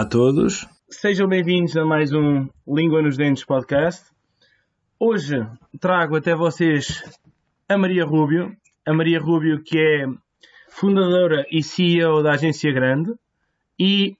[0.00, 4.02] Olá a todos, sejam bem-vindos a mais um Língua nos Dentes podcast.
[4.98, 5.46] Hoje
[5.78, 7.04] trago até vocês
[7.68, 8.56] a Maria Rubio,
[8.86, 10.06] a Maria Rubio que é
[10.70, 13.12] fundadora e CEO da agência Grande
[13.78, 14.16] e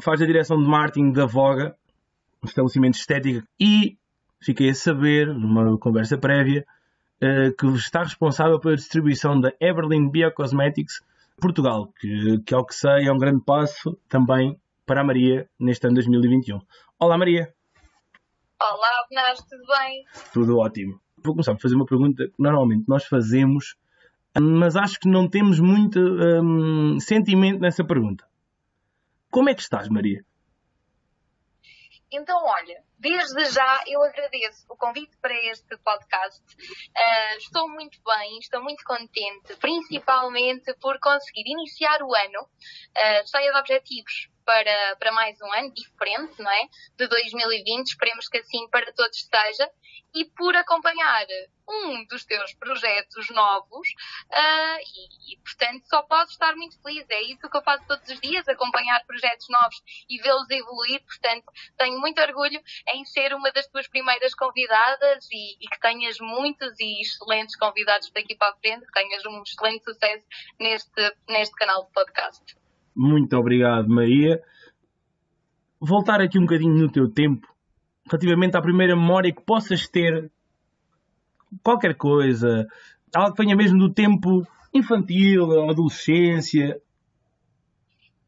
[0.00, 1.74] faz a direção de marketing da Voga,
[2.40, 3.98] um estabelecimento estético, e
[4.40, 6.64] fiquei a saber, numa conversa prévia,
[7.20, 11.02] eh, que está responsável pela distribuição da Everlyn Biocosmetics
[11.40, 14.56] Portugal, que, que ao que sei é um grande passo também
[14.86, 16.60] para a Maria neste ano 2021.
[16.98, 17.52] Olá Maria!
[18.60, 20.04] Olá, Benas, tudo bem?
[20.32, 21.00] Tudo ótimo.
[21.16, 23.76] Vou começar por fazer uma pergunta que normalmente nós fazemos,
[24.40, 28.24] mas acho que não temos muito hum, sentimento nessa pergunta.
[29.28, 30.24] Como é que estás, Maria?
[32.12, 36.40] Então, olha, desde já eu agradeço o convite para este podcast.
[36.40, 43.52] Uh, estou muito bem, estou muito contente, principalmente por conseguir iniciar o ano uh, cheia
[43.52, 46.68] de objetivos para, para mais um ano diferente, não é?
[46.96, 49.68] De 2020, esperemos que assim para todos esteja,
[50.14, 51.26] e por acompanhar
[51.68, 53.88] um dos teus projetos novos
[54.30, 57.04] uh, e, e, portanto, só posso estar muito feliz.
[57.10, 61.02] É isso que eu faço todos os dias, acompanhar projetos novos e vê-los evoluir.
[61.04, 61.44] Portanto,
[61.76, 62.62] tenho muito orgulho
[62.94, 68.10] em ser uma das tuas primeiras convidadas e, e, que tenhas muitos e excelentes convidados
[68.12, 70.24] daqui para a frente, que tenhas um excelente sucesso
[70.58, 72.65] neste, neste canal de podcast.
[72.96, 74.42] Muito obrigado, Maria.
[75.78, 77.46] Voltar aqui um bocadinho no teu tempo,
[78.10, 80.30] relativamente à primeira memória que possas ter,
[81.62, 82.66] qualquer coisa,
[83.14, 86.80] algo que venha mesmo do tempo infantil, adolescência.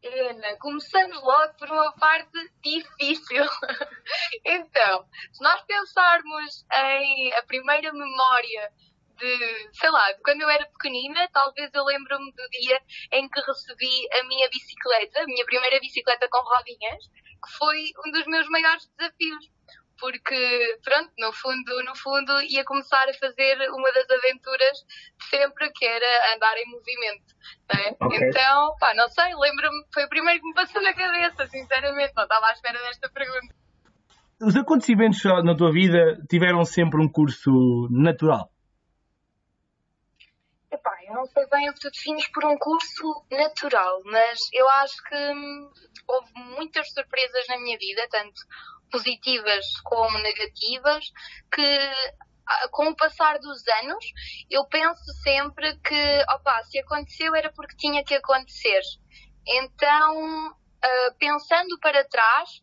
[0.04, 3.44] Ana, começamos logo por uma parte difícil.
[4.44, 8.70] então, se nós pensarmos em a primeira memória
[9.18, 12.80] de, sei lá, de quando eu era pequenina, talvez eu lembro-me do dia
[13.12, 18.10] em que recebi a minha bicicleta, a minha primeira bicicleta com rodinhas, que foi um
[18.12, 19.50] dos meus maiores desafios.
[20.00, 24.78] Porque, pronto, no fundo, no fundo, ia começar a fazer uma das aventuras
[25.18, 27.34] de sempre, que era andar em movimento.
[27.74, 27.96] Né?
[28.00, 28.28] Okay.
[28.28, 32.22] Então, pá, não sei, lembro-me, foi o primeiro que me passou na cabeça, sinceramente, não
[32.22, 33.52] estava à espera desta pergunta.
[34.40, 38.52] Os acontecimentos na tua vida tiveram sempre um curso natural?
[41.10, 45.14] Não sei bem o que tu defines por um curso natural, mas eu acho que
[45.14, 45.70] hum,
[46.06, 48.40] houve muitas surpresas na minha vida, tanto
[48.90, 51.04] positivas como negativas,
[51.52, 51.78] que
[52.70, 54.04] com o passar dos anos
[54.50, 58.80] eu penso sempre que, opa, se aconteceu era porque tinha que acontecer.
[59.46, 62.62] Então, uh, pensando para trás,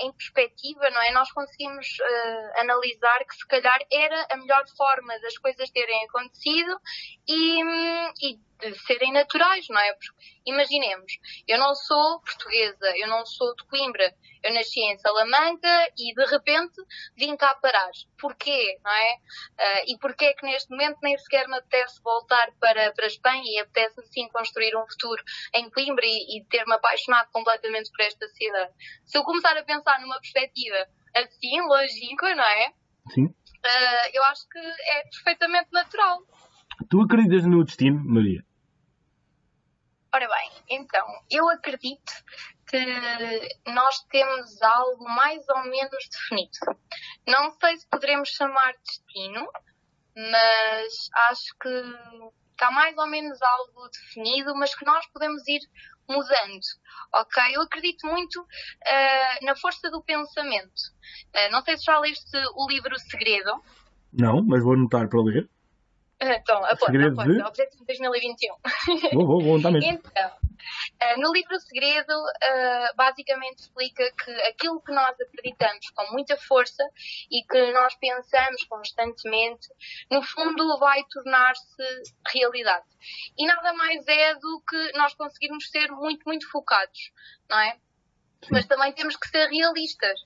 [0.00, 1.12] em perspectiva, não é?
[1.12, 6.78] Nós conseguimos uh, analisar que se calhar era a melhor forma das coisas terem acontecido
[7.26, 9.92] e, um, e de serem naturais, não é?
[9.92, 11.12] Porque, imaginemos,
[11.46, 16.24] eu não sou portuguesa, eu não sou de Coimbra, eu nasci em Salamanca e de
[16.26, 16.74] repente
[17.16, 17.90] vim cá parar.
[18.18, 19.14] Porquê, não é?
[19.14, 23.08] Uh, e porquê é que neste momento nem sequer me apetece voltar para, para a
[23.08, 25.22] Espanha e apetece sim construir um futuro
[25.54, 28.72] em Coimbra e, e ter-me apaixonado completamente por esta cidade?
[29.04, 32.72] Se eu começar a pensar numa perspectiva assim, longínqua, não é?
[33.10, 33.24] Sim.
[33.26, 36.20] Uh, eu acho que é perfeitamente natural.
[36.88, 38.44] Tu acreditas no destino, Maria?
[40.14, 42.12] Ora bem, então, eu acredito
[42.66, 46.58] que nós temos algo mais ou menos definido.
[47.26, 49.46] Não sei se poderemos chamar destino,
[50.16, 51.68] mas acho que
[52.52, 55.60] está mais ou menos algo definido, mas que nós podemos ir
[56.08, 56.60] mudando,
[57.14, 57.42] ok?
[57.54, 60.80] Eu acredito muito uh, na força do pensamento.
[61.36, 63.52] Uh, não sei se já leste o livro Segredo.
[64.12, 65.48] Não, mas vou anotar para ler.
[66.20, 67.32] Então, aponta, aponta.
[67.32, 67.42] De...
[67.42, 68.54] Objetivo 2021.
[69.14, 69.78] Vou, vou, vou mesmo.
[69.78, 76.36] Então, uh, no livro Segredo, uh, basicamente explica que aquilo que nós acreditamos com muita
[76.36, 76.82] força
[77.30, 79.68] e que nós pensamos constantemente,
[80.10, 81.84] no fundo vai tornar-se
[82.32, 82.86] realidade.
[83.38, 87.12] E nada mais é do que nós conseguirmos ser muito, muito focados,
[87.48, 87.78] não é?
[88.42, 88.48] Sim.
[88.50, 90.18] Mas também temos que ser realistas.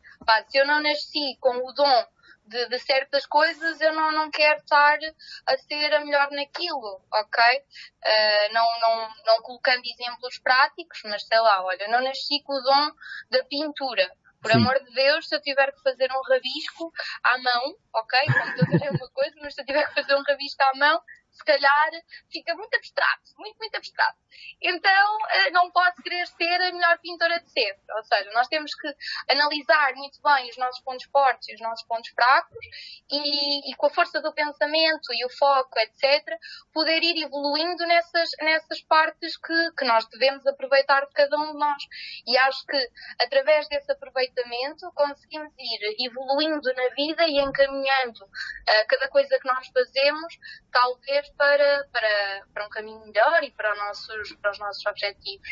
[0.49, 2.07] Se eu não nasci com o dom
[2.45, 4.99] de, de, certas coisas, eu não, não quero estar
[5.47, 7.43] a ser a melhor naquilo, ok?
[7.55, 12.63] Uh, não, não, não colocando exemplos práticos, mas sei lá, olha, não nasci com o
[12.63, 12.91] dom
[13.31, 14.11] da pintura.
[14.43, 14.57] Por Sim.
[14.59, 16.93] amor de Deus, se eu tiver que fazer um rabisco
[17.23, 18.19] à mão, ok?
[18.33, 21.01] Computador é uma coisa, mas se eu tiver que fazer um rabisco à mão,
[21.33, 21.91] se calhar
[22.31, 24.19] fica muito abstrato, muito, muito abstrato.
[24.61, 27.83] Então, eh, não pode querer ser a melhor pintora de sempre.
[27.97, 28.95] Ou seja, nós temos que
[29.31, 32.67] analisar muito bem os nossos pontos fortes e os nossos pontos fracos
[33.11, 36.25] e, e com a força do pensamento e o foco, etc.,
[36.73, 41.59] poder ir evoluindo nessas, nessas partes que, que nós devemos aproveitar de cada um de
[41.59, 41.83] nós.
[42.27, 42.89] E acho que,
[43.21, 49.67] através desse aproveitamento, conseguimos ir evoluindo na vida e encaminhando uh, cada coisa que nós
[49.69, 50.35] fazemos,
[50.71, 55.49] talvez para, para, para um caminho melhor e para, nossos, para os nossos objetivos.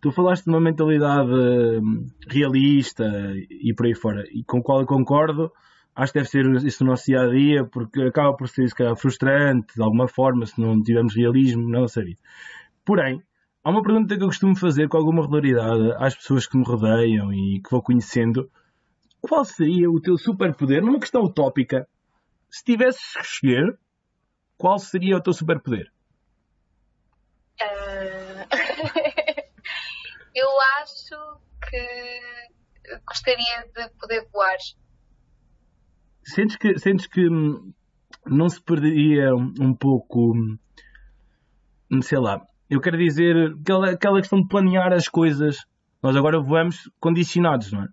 [0.00, 3.04] Tu falaste de uma mentalidade hum, realista
[3.50, 5.52] e por aí fora, e com qual eu concordo.
[5.94, 8.74] Acho que deve ser isso no nosso dia a dia, porque acaba por ser se
[8.74, 12.20] calhar, frustrante de alguma forma se não tivermos realismo na nossa vida.
[12.84, 13.22] Porém,
[13.64, 17.32] há uma pergunta que eu costumo fazer com alguma regularidade às pessoas que me rodeiam
[17.32, 18.50] e que vou conhecendo.
[19.22, 21.88] Qual seria o teu superpoder, numa questão utópica,
[22.50, 23.78] se tivesses que escolher,
[24.56, 25.90] qual seria o teu superpoder?
[27.60, 28.46] Uh...
[30.34, 30.48] eu
[30.80, 34.56] acho que gostaria de poder voar.
[36.24, 37.72] Sentes que, sentes que hum,
[38.26, 40.58] não se perderia um pouco, hum,
[42.02, 45.64] sei lá, eu quero dizer, aquela, aquela questão de planear as coisas.
[46.02, 47.88] Nós agora voamos condicionados, não é?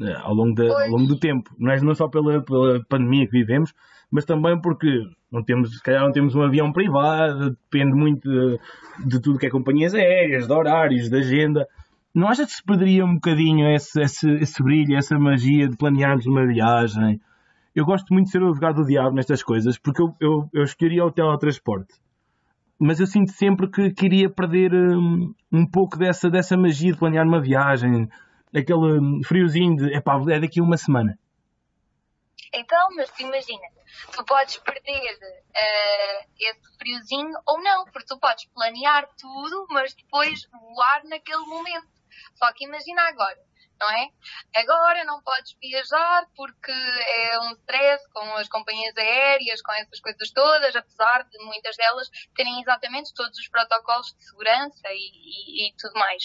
[0.00, 1.54] Eh, ao longo, de, ao longo do tempo.
[1.58, 3.72] Não é não só pela, pela pandemia que vivemos,
[4.10, 4.88] mas também porque
[5.32, 8.58] não temos, se calhar não temos um avião privado, depende muito de,
[9.06, 11.66] de tudo que é companhias aéreas, de horários, de agenda.
[12.14, 16.26] Não acha que se perderia um bocadinho esse, esse, esse brilho, essa magia de planearmos
[16.26, 17.18] uma viagem?
[17.74, 20.62] Eu gosto muito de ser o advogado do diabo nestas coisas, porque eu, eu, eu
[20.62, 21.94] escolheria o teletransporte.
[22.78, 27.26] Mas eu sinto sempre que queria perder um, um pouco dessa, dessa magia de planear
[27.26, 28.06] uma viagem,
[28.54, 31.16] aquele hum, friozinho de, epá, é daqui a uma semana.
[32.52, 33.66] Então, mas imagina,
[34.12, 40.46] tu podes perder uh, esse friozinho ou não, porque tu podes planear tudo, mas depois
[40.50, 41.88] voar naquele momento.
[42.34, 43.38] Só que imagina agora,
[43.82, 44.08] não é?
[44.54, 50.30] Agora não podes viajar porque é um stress com as companhias aéreas, com essas coisas
[50.30, 55.74] todas, apesar de muitas delas terem exatamente todos os protocolos de segurança e, e, e
[55.76, 56.22] tudo mais.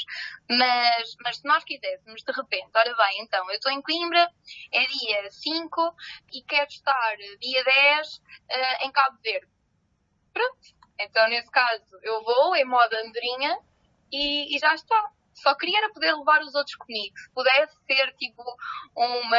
[0.48, 4.30] Mas, mas se nós quiséssemos, de repente, olha bem, então, eu estou em Coimbra,
[4.72, 5.96] é dia 5
[6.34, 9.48] e quero estar dia 10 uh, eh, em Cabo Verde.
[10.32, 10.78] Pronto.
[11.00, 13.58] Então, nesse caso, eu vou em modo andorinha
[14.12, 15.12] e, e já está
[15.42, 17.14] só queria era poder levar os outros comigo.
[17.18, 18.44] Se pudesse ser tipo
[18.96, 19.38] uma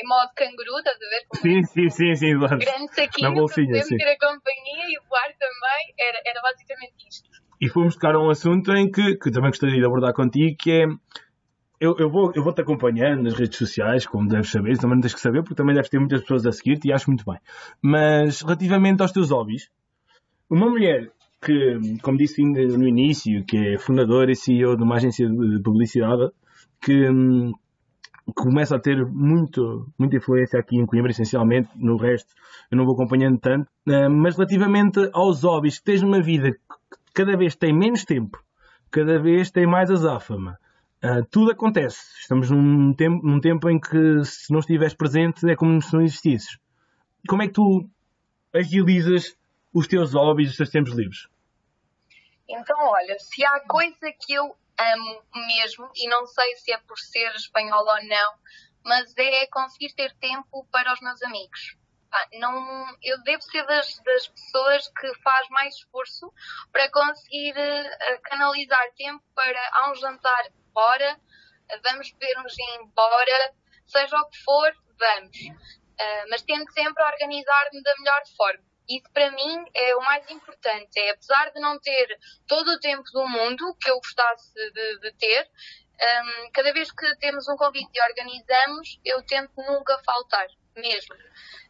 [0.00, 1.26] em modo canguru, estás a ver?
[1.28, 2.58] Como sim, sim, sim, sim, claro.
[2.58, 3.96] Grande saquinho, bolsinha, sim.
[3.96, 5.94] ter a companhia e voar também.
[5.98, 7.28] Era, era basicamente isto.
[7.60, 10.70] E fomos tocar a um assunto em que, que também gostaria de abordar contigo, que
[10.70, 10.86] é
[11.80, 15.20] eu, eu, vou, eu vou-te acompanhando nas redes sociais, como deves saber, também tens que
[15.20, 17.38] saber, porque também deves ter muitas pessoas a seguir-te e acho muito bem.
[17.80, 19.70] Mas relativamente aos teus hobbies,
[20.50, 25.28] uma mulher que, como disse no início, que é fundador e CEO de uma agência
[25.28, 26.30] de publicidade
[26.80, 27.52] que hum,
[28.34, 32.34] começa a ter muito, muita influência aqui em Coimbra, essencialmente, no resto
[32.70, 36.58] eu não vou acompanhando tanto, hum, mas relativamente aos hobbies, que tens uma vida que
[37.14, 38.38] cada vez tem menos tempo,
[38.90, 40.58] cada vez tem mais azáfama,
[41.02, 42.00] hum, tudo acontece.
[42.20, 46.02] Estamos num tempo, num tempo em que se não estiveres presente é como se não
[46.02, 46.58] existisses.
[47.28, 47.88] Como é que tu
[48.52, 49.37] agilizas
[49.72, 51.28] os teus hobbies, os teus tempos livres?
[52.48, 56.98] Então, olha, se há coisa que eu amo mesmo, e não sei se é por
[56.98, 58.38] ser espanhola ou não,
[58.84, 61.76] mas é conseguir ter tempo para os meus amigos.
[62.34, 66.32] não, eu devo ser das, das, pessoas que faz mais esforço
[66.72, 71.20] para conseguir uh, canalizar tempo para há um jantar fora,
[71.84, 73.54] vamos beber um gin embora,
[73.86, 75.38] seja o que for, vamos.
[75.38, 78.67] Uh, mas tento sempre organizar-me da melhor forma.
[78.88, 80.98] Isso para mim é o mais importante.
[80.98, 85.12] É apesar de não ter todo o tempo do mundo que eu gostasse de, de
[85.18, 85.48] ter,
[86.00, 91.14] um, cada vez que temos um convite e organizamos, eu tento nunca faltar, mesmo.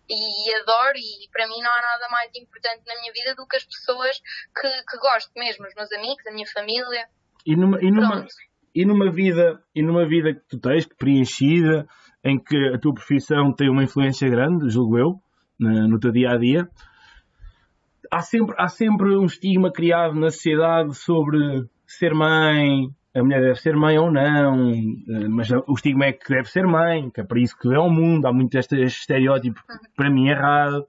[0.08, 3.56] E adoro, e para mim não há nada mais importante na minha vida do que
[3.56, 4.20] as pessoas
[4.54, 7.08] que, que gosto mesmo, os meus amigos, a minha família.
[7.44, 8.26] E numa, e numa,
[8.74, 11.86] e numa vida e numa vida que tu tens, preenchida,
[12.24, 15.22] em que a tua profissão tem uma influência grande, julgo eu,
[15.58, 16.68] no teu dia a dia,
[18.10, 21.38] há sempre, há sempre um estigma criado na sociedade sobre
[21.86, 26.28] ser mãe, a mulher deve ser mãe ou não, eh, mas o estigma é que
[26.28, 29.00] deve ser mãe, que é para isso que é o mundo, há muito este, este
[29.00, 29.60] estereótipo
[29.96, 30.86] para mim errado.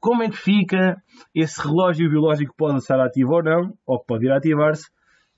[0.00, 1.02] Como é que fica
[1.34, 4.88] esse relógio biológico que pode estar ativo ou não, ou que pode ir ativar-se,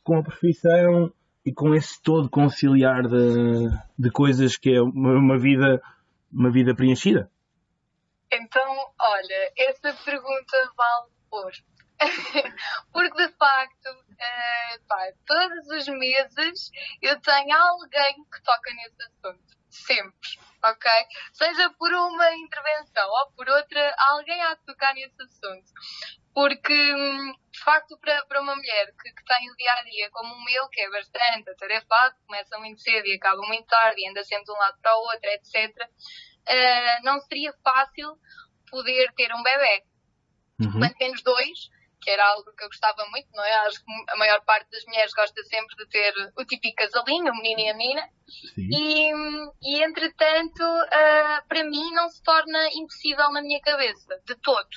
[0.03, 1.13] com a profissão
[1.45, 5.81] e com esse todo conciliar de, de coisas que é uma, uma vida
[6.33, 7.31] uma vida preenchida?
[8.33, 8.63] Então,
[9.01, 11.20] olha, essa pergunta vale
[12.93, 16.71] Porque de facto, uh, pá, todos os meses
[17.03, 19.61] eu tenho alguém que toca nesse assunto.
[19.69, 20.31] Sempre.
[20.65, 20.91] Ok?
[21.33, 25.73] Seja por uma intervenção ou por outra, alguém há de tocar nesse assunto.
[26.35, 30.11] Porque, hum, de facto, para, para uma mulher que, que tem o dia a dia
[30.11, 34.09] como o meu, que é bastante atarefado, começa muito cedo e acaba muito tarde e
[34.09, 35.91] anda sempre de um lado para o outro, etc., uh,
[36.47, 38.19] eh, não seria fácil
[38.71, 39.85] poder ter um bebê.
[40.61, 40.79] Uhum.
[40.79, 43.55] Quanto menos dois, que era algo que eu gostava muito, não é?
[43.67, 47.37] Acho que a maior parte das mulheres gosta sempre de ter o típico casalinho, o
[47.37, 48.09] menino e a menina.
[48.57, 49.13] E,
[49.63, 54.69] e, entretanto, uh, para mim não se torna impossível na minha cabeça, de todo.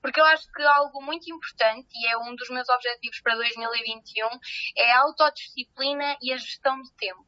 [0.00, 4.28] Porque eu acho que algo muito importante, e é um dos meus objetivos para 2021,
[4.76, 7.26] é a autodisciplina e a gestão de tempo.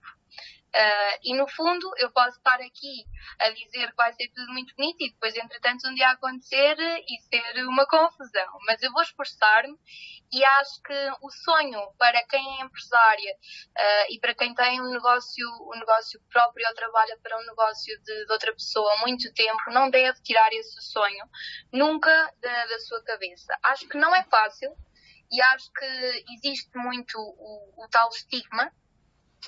[0.75, 3.05] Uh, e no fundo, eu posso estar aqui
[3.39, 7.21] a dizer que vai ser tudo muito bonito e depois, entretanto, um dia acontecer e
[7.29, 8.59] ser uma confusão.
[8.67, 9.79] Mas eu vou esforçar-me
[10.33, 14.91] e acho que o sonho para quem é empresária uh, e para quem tem um
[14.91, 19.33] negócio, um negócio próprio ou trabalha para um negócio de, de outra pessoa há muito
[19.33, 21.25] tempo, não deve tirar esse sonho
[21.73, 23.57] nunca da, da sua cabeça.
[23.63, 24.75] Acho que não é fácil
[25.31, 28.73] e acho que existe muito o, o tal estigma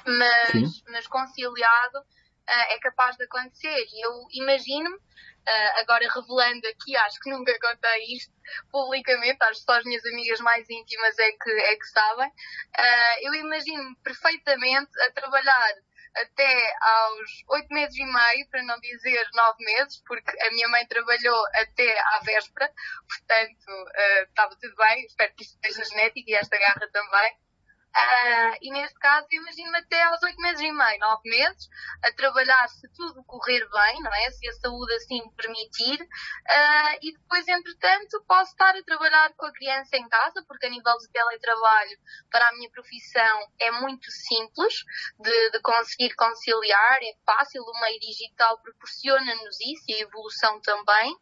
[0.04, 3.86] mas, mas conciliado uh, é capaz de acontecer.
[3.92, 8.32] E eu imagino-me, uh, agora revelando aqui, acho que nunca contei isto
[8.70, 13.16] publicamente, acho que só as minhas amigas mais íntimas é que, é que sabem, uh,
[13.22, 15.74] eu imagino-me perfeitamente a trabalhar
[16.16, 20.86] até aos oito meses e meio, para não dizer nove meses, porque a minha mãe
[20.86, 22.72] trabalhou até à véspera,
[23.06, 23.66] portanto
[24.26, 27.36] estava tudo bem, espero que isto seja genético e esta garra também.
[27.96, 31.66] Uh, e neste caso, imagino-me até aos oito meses e meio, nove meses,
[32.04, 34.30] a trabalhar se tudo correr bem, não é?
[34.32, 36.02] Se a saúde assim permitir.
[36.02, 40.70] Uh, e depois, entretanto, posso estar a trabalhar com a criança em casa, porque a
[40.70, 41.98] nível de teletrabalho,
[42.30, 44.74] para a minha profissão, é muito simples
[45.18, 51.16] de, de conseguir conciliar, é fácil, o meio digital proporciona-nos isso e a evolução também.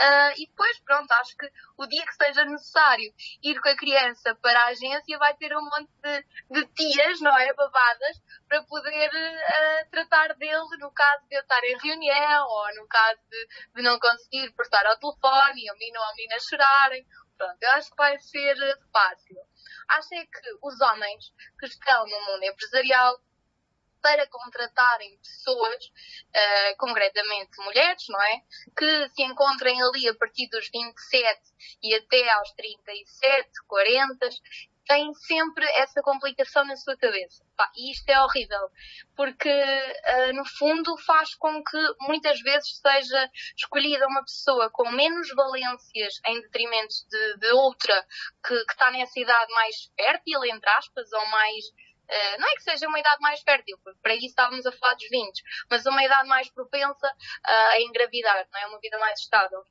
[0.00, 4.34] Uh, e depois, pronto, acho que o dia que seja necessário ir com a criança
[4.36, 7.52] para a agência vai ter um monte de, de tias, não é?
[7.52, 12.88] Babadas, para poder uh, tratar dele no caso de eu estar em reunião ou no
[12.88, 17.06] caso de, de não conseguir prestar ao telefone o menino ou a menina chorarem.
[17.36, 18.56] Pronto, eu acho que vai ser
[18.90, 19.36] fácil.
[19.90, 23.20] Acho é que os homens que estão no mundo empresarial
[24.02, 28.40] para contratarem pessoas, uh, concretamente mulheres, não é?
[28.76, 31.40] Que se encontrem ali a partir dos 27
[31.82, 34.28] e até aos 37, 40,
[34.90, 37.44] têm sempre essa complicação na sua cabeça.
[37.56, 38.68] Pá, e isto é horrível,
[39.14, 45.28] porque uh, no fundo faz com que muitas vezes seja escolhida uma pessoa com menos
[45.34, 48.04] valências em detrimento de, de outra
[48.44, 51.64] que, está nessa idade mais fértil, entre aspas, ou mais
[52.38, 55.42] não é que seja uma idade mais fértil, para isso estávamos a falar dos 20,
[55.70, 58.66] mas uma idade mais propensa uh, a engravidar, não é?
[58.66, 59.62] Uma vida mais estável.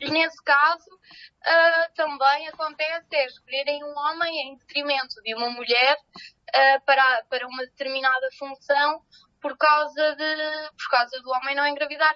[0.00, 5.96] E nesse caso, uh, também acontece é escolherem um homem em detrimento de uma mulher
[6.86, 9.02] para, para uma determinada função
[9.40, 12.14] por causa, de, por causa do homem não engravidar.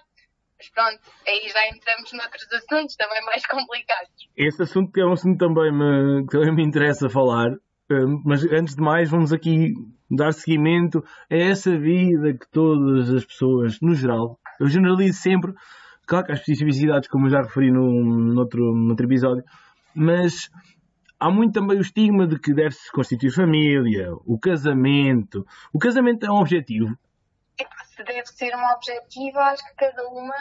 [0.58, 4.10] Mas pronto, aí já entramos noutros assuntos também mais complicados.
[4.36, 7.50] Esse assunto que é um assunto também me, que também me interessa falar,
[8.24, 9.74] mas antes de mais, vamos aqui
[10.10, 15.52] dar seguimento a essa vida que todas as pessoas, no geral, eu generalizo sempre,
[16.06, 19.44] claro que há especificidades, como eu já referi no, noutro, noutro episódio,
[19.94, 20.50] mas
[21.18, 25.46] há muito também o estigma de que deve-se constituir família, o casamento.
[25.72, 26.96] O casamento é um objetivo.
[27.94, 30.34] Se deve ser um objetivo, acho que cada uma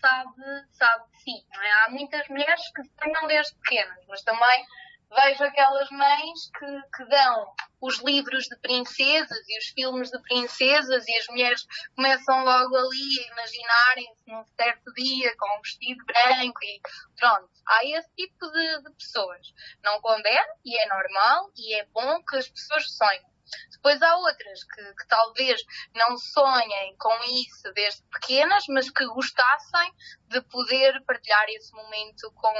[0.00, 0.42] sabe,
[0.72, 1.30] sabe de si.
[1.30, 1.84] É?
[1.84, 4.64] Há muitas mulheres que sonham desde pequenas, mas também
[5.10, 11.06] vejo aquelas mães que, que dão os livros de princesas e os filmes de princesas
[11.08, 16.62] e as mulheres começam logo ali a imaginarem-se num certo dia com um vestido branco
[16.62, 16.80] e
[17.18, 17.50] pronto.
[17.66, 19.52] Há esse tipo de, de pessoas.
[19.82, 23.29] Não condeno e é normal e é bom que as pessoas sonhem.
[23.72, 25.60] Depois há outras que, que, talvez
[25.94, 29.92] não sonhem com isso desde pequenas, mas que gostassem
[30.28, 32.54] de poder partilhar esse momento com,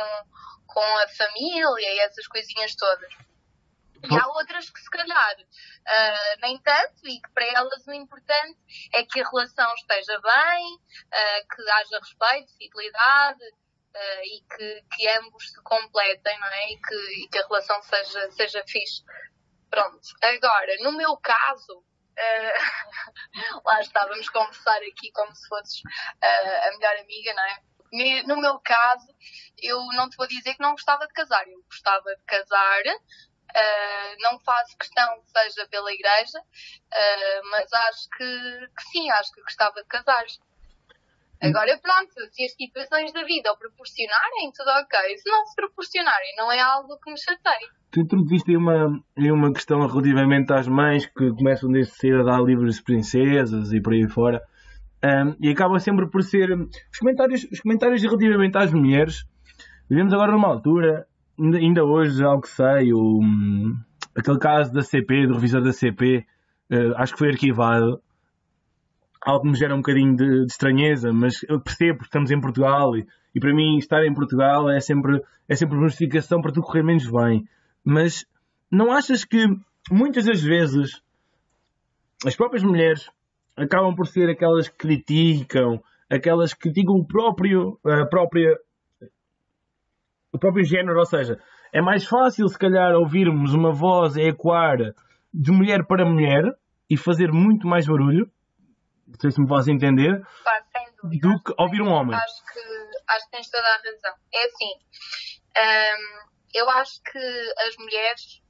[0.66, 3.12] com a família e essas coisinhas todas.
[4.02, 8.59] E há outras que se calhar uh, nem tanto e que para elas o importante
[8.94, 15.09] é que a relação esteja bem, uh, que haja respeito, fidelidade uh, e que, que
[15.09, 16.73] ambos se completem, não é?
[16.73, 19.02] E que, e que a relação seja, seja fixe
[19.71, 26.69] Pronto, agora, no meu caso, uh, lá está, vamos conversar aqui como se fosses uh,
[26.69, 27.71] a melhor amiga, não é?
[28.27, 29.09] no meu caso,
[29.59, 31.45] eu não te vou dizer que não gostava de casar.
[31.49, 36.41] Eu gostava de casar, uh, não faço questão que seja pela igreja,
[37.50, 40.25] mas acho que, que, sim, acho que gostava de casar.
[41.43, 45.19] Agora, pronto, se as situações da vida o proporcionarem, tudo ok.
[45.19, 47.79] Se não se proporcionarem, não é algo que me chateie.
[47.90, 52.42] Tu introduziste aí uma, uma questão relativamente às mães que começam desde cedo a dar
[52.42, 54.40] livros de princesas e por aí fora.
[55.02, 56.52] Um, e acaba sempre por ser.
[56.52, 59.25] Os comentários, os comentários relativamente às mulheres.
[59.88, 61.06] Vivemos agora numa altura,
[61.38, 63.20] ainda, hoje, algo que sei, o,
[64.16, 66.18] aquele caso da CP, do revisor da CP,
[66.70, 68.00] uh, eh, acho que foi arquivado.
[69.23, 72.40] Algo que me gera um bocadinho de, de estranheza, mas eu percebo porque estamos em
[72.40, 76.52] Portugal e, e, para mim estar em Portugal é sempre, é sempre uma justificação para
[76.52, 77.44] tudo correr menos bem.
[77.84, 78.25] Mas
[78.70, 79.46] não achas que
[79.90, 81.02] muitas das vezes
[82.25, 83.08] as próprias mulheres
[83.56, 88.58] acabam por ser aquelas que criticam, aquelas que criticam o próprio, a própria,
[90.32, 91.40] o próprio género, ou seja,
[91.72, 94.78] é mais fácil se calhar ouvirmos uma voz ecoar
[95.32, 96.44] de mulher para mulher
[96.88, 98.30] e fazer muito mais barulho,
[99.06, 100.60] não sei se me posso entender, Pá,
[101.02, 102.14] do que ouvir um homem.
[102.14, 102.60] Acho que,
[103.08, 104.14] acho que tens toda a razão.
[104.32, 104.72] É assim,
[105.56, 108.40] hum, eu acho que as mulheres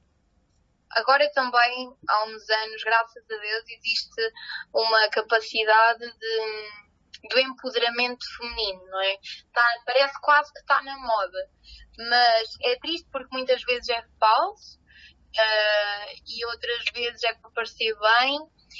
[0.93, 4.33] agora também, há uns anos, graças a Deus, existe
[4.73, 9.17] uma capacidade de, do empoderamento feminino, não é?
[9.53, 11.49] Tá, parece quase que está na moda.
[11.97, 17.93] Mas é triste porque muitas vezes é falso uh, e outras vezes é para parecer
[17.99, 18.39] bem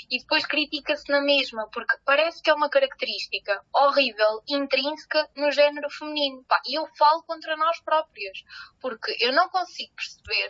[0.09, 5.89] e depois critica-se na mesma, porque parece que é uma característica horrível, intrínseca no género
[5.89, 6.45] feminino.
[6.67, 8.37] E eu falo contra nós próprias,
[8.79, 10.49] porque eu não consigo perceber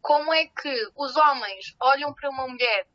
[0.00, 2.86] como é que os homens olham para uma mulher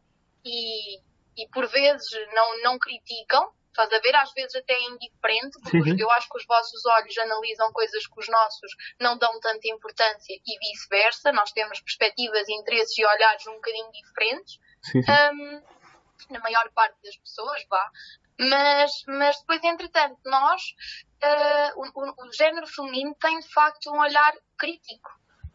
[0.43, 0.97] e,
[1.37, 4.15] e por vezes não, não criticam, Estás a ver?
[4.15, 5.97] Às vezes até é indiferente, porque uhum.
[5.99, 8.71] eu acho que os vossos olhos analisam coisas que os nossos
[9.01, 11.33] não dão tanta importância e vice-versa.
[11.33, 14.59] Nós temos perspectivas, interesses e olhares um bocadinho diferentes.
[14.81, 15.11] Sim, sim.
[15.11, 15.61] Um,
[16.29, 17.91] na maior parte das pessoas, vá.
[18.37, 20.61] Mas, mas depois, entretanto, nós,
[21.23, 25.09] uh, o, o, género feminino tem de facto um olhar crítico.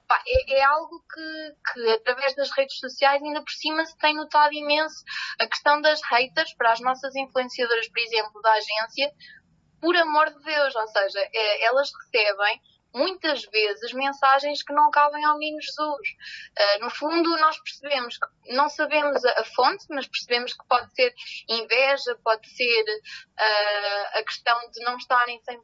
[0.09, 4.15] Pá, é, é, algo que, que, através das redes sociais, ainda por cima, se tem
[4.15, 5.05] notado imenso.
[5.39, 9.13] A questão das haters para as nossas influenciadoras, por exemplo, da agência,
[9.81, 12.61] por amor de Deus, ou seja, é, elas recebem
[12.95, 16.09] muitas vezes mensagens que não cabem ao menino Jesus.
[16.59, 20.93] Uh, no fundo, nós percebemos que não sabemos a, a, fonte, mas percebemos que pode
[20.95, 21.15] ser
[21.49, 25.61] inveja, pode ser uh, a questão de não estarem 100%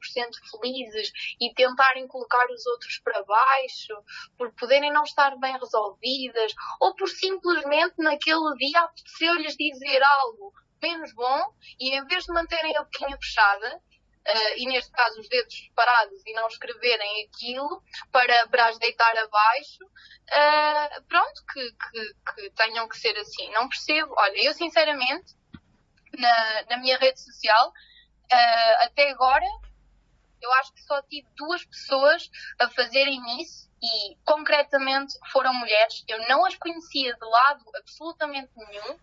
[0.51, 3.95] felizes e tentarem colocar os outros para baixo,
[4.39, 11.12] por poderem não estar bem resolvidas, ou por simplesmente naquele dia apeteceu-lhes dizer algo menos
[11.15, 13.83] bom e em vez de manterem a boquinha fechada,
[14.27, 19.17] uh, e neste caso os dedos separados e não escreverem aquilo para, para as deitar
[19.17, 23.51] abaixo, uh, pronto, que, que, que, tenham que ser assim.
[23.53, 24.15] Não percebo.
[24.19, 25.35] Olha, eu sinceramente,
[26.19, 29.47] na, na minha rede social, uh, até agora,
[30.43, 36.05] eu acho que só tive duas pessoas a fazerem isso e concretamente foram mulheres.
[36.09, 38.99] Eu não as conhecia de lado absolutamente nenhum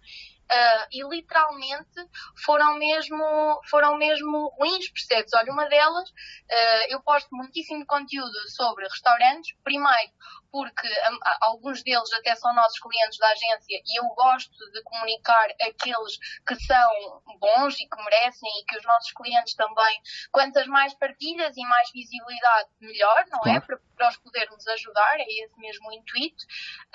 [0.54, 2.08] Uh, e literalmente
[2.46, 5.34] foram mesmo, foram mesmo ruins, percebes?
[5.34, 10.12] Olha, uma delas, uh, eu posto muitíssimo conteúdo sobre restaurantes, primeiro
[10.54, 15.50] porque um, alguns deles até são nossos clientes da agência e eu gosto de comunicar
[15.60, 20.00] aqueles que são bons e que merecem e que os nossos clientes também,
[20.32, 23.60] quantas mais partilhas e mais visibilidade, melhor, não é?
[23.62, 26.44] Para, para os podermos ajudar, é esse mesmo o intuito.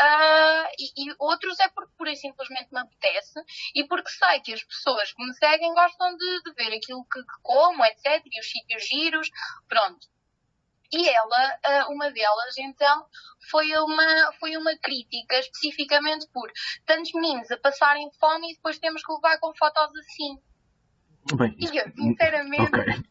[0.01, 3.41] Uh, e, e, outros é porque pura e simplesmente me apetece
[3.75, 7.21] e porque sei que as pessoas que me seguem gostam de, de ver aquilo que,
[7.21, 8.23] que como, etc.
[8.25, 9.29] E os sítios giros,
[9.69, 10.07] pronto.
[10.93, 13.05] E ela, ah, uma delas, então,
[13.51, 16.51] foi uma, foi uma crítica especificamente por
[16.87, 20.39] tantos meninos a passarem fome e depois temos que levar com fotos assim.
[21.37, 23.03] Bem, e eu, sinceramente, okay.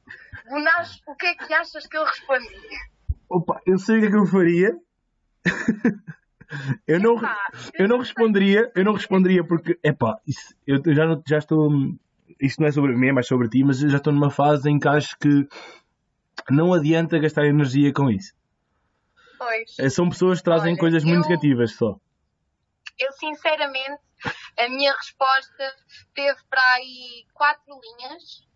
[1.07, 2.55] O que é que achas que eu respondi?
[3.29, 4.75] Opa, eu sei o que é que eu faria.
[6.87, 7.15] eu não,
[7.77, 11.69] eu não responderia, eu não responderia porque, epá, isso, eu já, já estou,
[12.39, 14.69] isto não é sobre mim, é mais sobre ti, mas eu já estou numa fase
[14.69, 15.47] em que acho que
[16.53, 18.33] não adianta gastar energia com isso.
[19.37, 19.77] Pois.
[19.79, 21.99] É, são pessoas que trazem Olha, coisas muito eu, negativas só.
[22.97, 24.01] Eu, sinceramente,
[24.57, 25.75] a minha resposta
[26.15, 28.47] teve para aí quatro linhas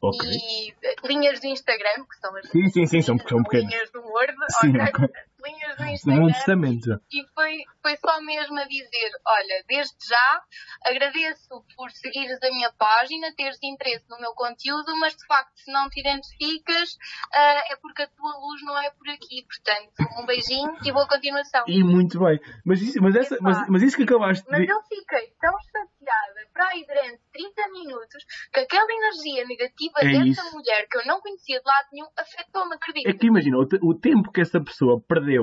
[0.00, 0.20] Ok.
[0.30, 4.00] E eh, linhas do Instagram, que são as Sim, sim, sim, são, são linhas do
[4.00, 5.04] Word, Sim, ok?
[5.04, 5.08] ok.
[5.48, 6.26] Um Instagram.
[6.32, 7.00] testamento.
[7.10, 10.42] E foi, foi só mesmo a dizer: olha, desde já
[10.84, 15.72] agradeço por seguires a minha página, teres interesse no meu conteúdo, mas de facto, se
[15.72, 16.96] não te identificas,
[17.32, 19.44] ah, é porque a tua luz não é por aqui.
[19.46, 21.64] Portanto, um beijinho e boa continuação.
[21.66, 22.38] E muito bem.
[22.64, 26.48] Mas isso, mas essa, mas, mas isso que acabaste de Mas eu fiquei tão chateada
[26.52, 30.52] para aí durante 30 minutos que aquela energia negativa É dessa isso.
[30.54, 33.08] mulher que eu não conhecia de lado nenhum afetou-me, acredito.
[33.08, 35.37] É que imagina, o, o tempo que essa pessoa perdeu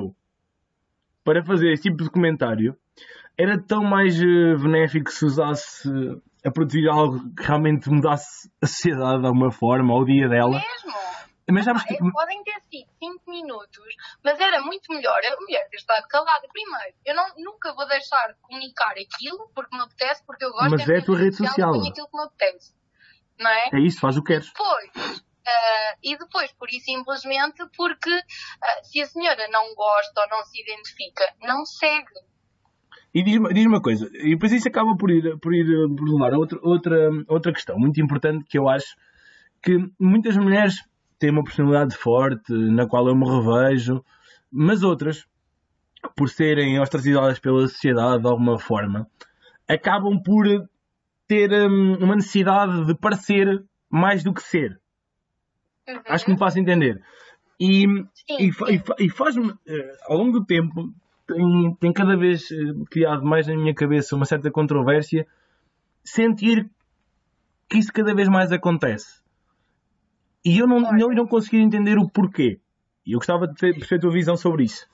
[1.23, 2.77] para fazer esse tipo de comentário
[3.37, 5.89] era tão mais eh, benéfico se usasse
[6.45, 10.51] a produzir algo que realmente mudasse a sociedade de alguma forma, ao dia dela.
[10.59, 10.95] Mesmo.
[11.51, 11.93] Mas sabes Ah, que.
[11.93, 13.83] é, podem ter sido 5 minutos,
[14.23, 16.95] mas era muito melhor a mulher ter estado calada primeiro.
[17.05, 20.89] Eu não, nunca vou deixar de comunicar aquilo porque me apetece, porque eu gosto Mas
[20.89, 21.71] é a tua rede social.
[21.71, 22.73] ponho aquilo que me apetece.
[23.39, 23.69] Não é?
[23.73, 24.47] É isso, faz o que queres.
[24.47, 30.29] Depois, ah, e depois, por isso simplesmente, porque ah, se a senhora não gosta ou
[30.29, 32.13] não se identifica, não segue.
[33.13, 36.09] E diz-me diz uma coisa, e depois isso acaba por ir, por ir eh, por
[36.09, 38.95] levar a outra, outra, outra questão muito importante que eu acho
[39.63, 40.75] que muitas mulheres
[41.17, 44.03] têm uma personalidade forte, na qual eu me revejo,
[44.51, 45.25] mas outras,
[46.15, 49.07] por serem ostracizadas pela sociedade de alguma forma,
[49.67, 50.45] acabam por
[51.27, 54.79] ter hum, uma necessidade de parecer mais do que ser.
[55.87, 56.01] Uhum.
[56.07, 57.01] Acho que me faço entender.
[57.59, 57.85] E,
[58.29, 60.93] e, e fa- e faz-me, eh, ao longo do tempo,
[61.27, 62.55] tem, tem cada vez eh,
[62.91, 65.27] criado mais na minha cabeça uma certa controvérsia,
[66.03, 66.69] sentir
[67.69, 69.21] que isso cada vez mais acontece.
[70.45, 72.59] E eu não, não, não conseguir entender o porquê.
[73.05, 74.87] E eu gostava de ter, perceber a tua visão sobre isso.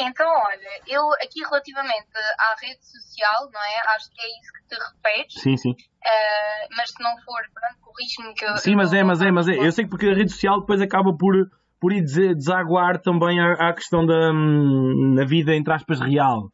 [0.00, 3.96] Então, olha, eu aqui relativamente à rede social, não é?
[3.96, 5.74] Acho que é isso que te repetes, Sim, sim.
[6.04, 8.56] ah, mas se não for, pronto, corrige-me que eu.
[8.58, 9.56] Sim, mas é, mas é, mas é.
[9.56, 11.34] Eu sei que porque a rede social depois acaba por,
[11.80, 16.52] por ir desaguar também à, à questão da hum, na vida, entre aspas, real.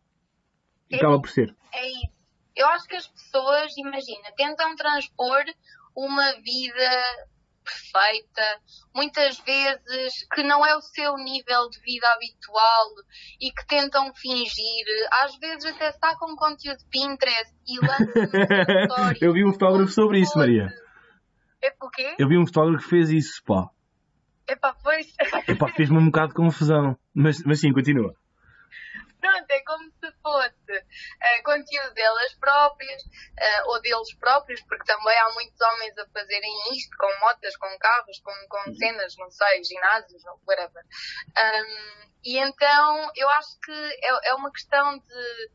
[0.92, 1.54] Acaba por ser.
[1.72, 2.14] É isso.
[2.56, 5.42] Eu acho que as pessoas, imagina, tentam transpor
[5.94, 7.28] uma vida
[7.64, 8.60] perfeita,
[8.94, 12.90] muitas vezes que não é o seu nível de vida habitual
[13.40, 14.86] e que tentam fingir,
[15.22, 18.24] às vezes até sacam conteúdo de Pinterest e lançam
[18.84, 19.18] story.
[19.24, 20.68] Eu vi um fotógrafo sobre isso, Maria.
[21.62, 22.14] É o quê?
[22.18, 23.70] Eu vi um fotógrafo que fez isso, pá.
[24.46, 25.06] Epá, pois.
[25.48, 26.98] Epá, fez-me um bocado de confusão.
[27.14, 28.14] Mas, mas sim, continua.
[29.20, 33.02] Pronto, é como se fosse eh, conteúdo delas próprias
[33.38, 37.78] eh, ou deles próprios, porque também há muitos homens a fazerem isto com motas, com
[37.78, 40.82] carros, com, com cenas, não sei, ginásios, whatever.
[41.36, 45.50] Ahm, e então eu acho que é, é uma questão de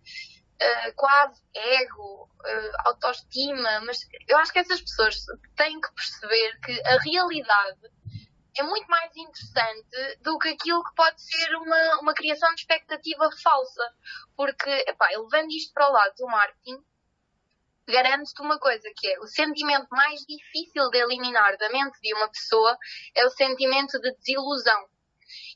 [0.62, 5.16] eh, quase ego, eh, autoestima, mas eu acho que essas pessoas
[5.56, 7.80] têm que perceber que a realidade
[8.58, 13.30] é muito mais interessante do que aquilo que pode ser uma, uma criação de expectativa
[13.44, 13.96] falsa.
[14.36, 16.84] Porque, epá, levando isto para o lado do marketing,
[17.88, 22.30] garanto-te uma coisa, que é o sentimento mais difícil de eliminar da mente de uma
[22.30, 22.78] pessoa
[23.16, 24.88] é o sentimento de desilusão.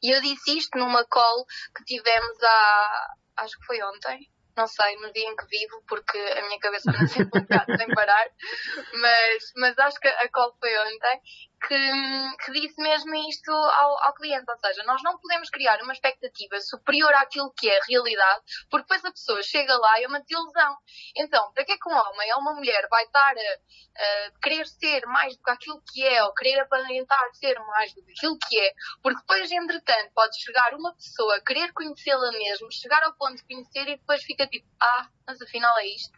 [0.01, 4.95] E eu disse isto numa call que tivemos há, acho que foi ontem, não sei,
[4.97, 8.27] no dia em que vivo, porque a minha cabeça anda sempre um bocado sem parar,
[8.93, 11.21] mas, mas acho que a call foi ontem,
[11.67, 15.93] que, que disse mesmo isto ao, ao cliente, ou seja, nós não podemos criar uma
[15.93, 20.07] expectativa superior àquilo que é a realidade, porque depois a pessoa chega lá e é
[20.07, 20.75] uma desilusão.
[21.17, 24.67] Então, para que é que um homem ou uma mulher vai estar a, a querer
[24.67, 28.37] ser mais do que aquilo que é, ou querer aparentar ser mais do que aquilo
[28.47, 28.71] que é,
[29.01, 33.87] porque depois, entretanto, pode chegar uma pessoa, querer conhecê-la mesmo, chegar ao ponto de conhecer
[33.87, 36.11] e depois fica tipo, ah, mas afinal é isto.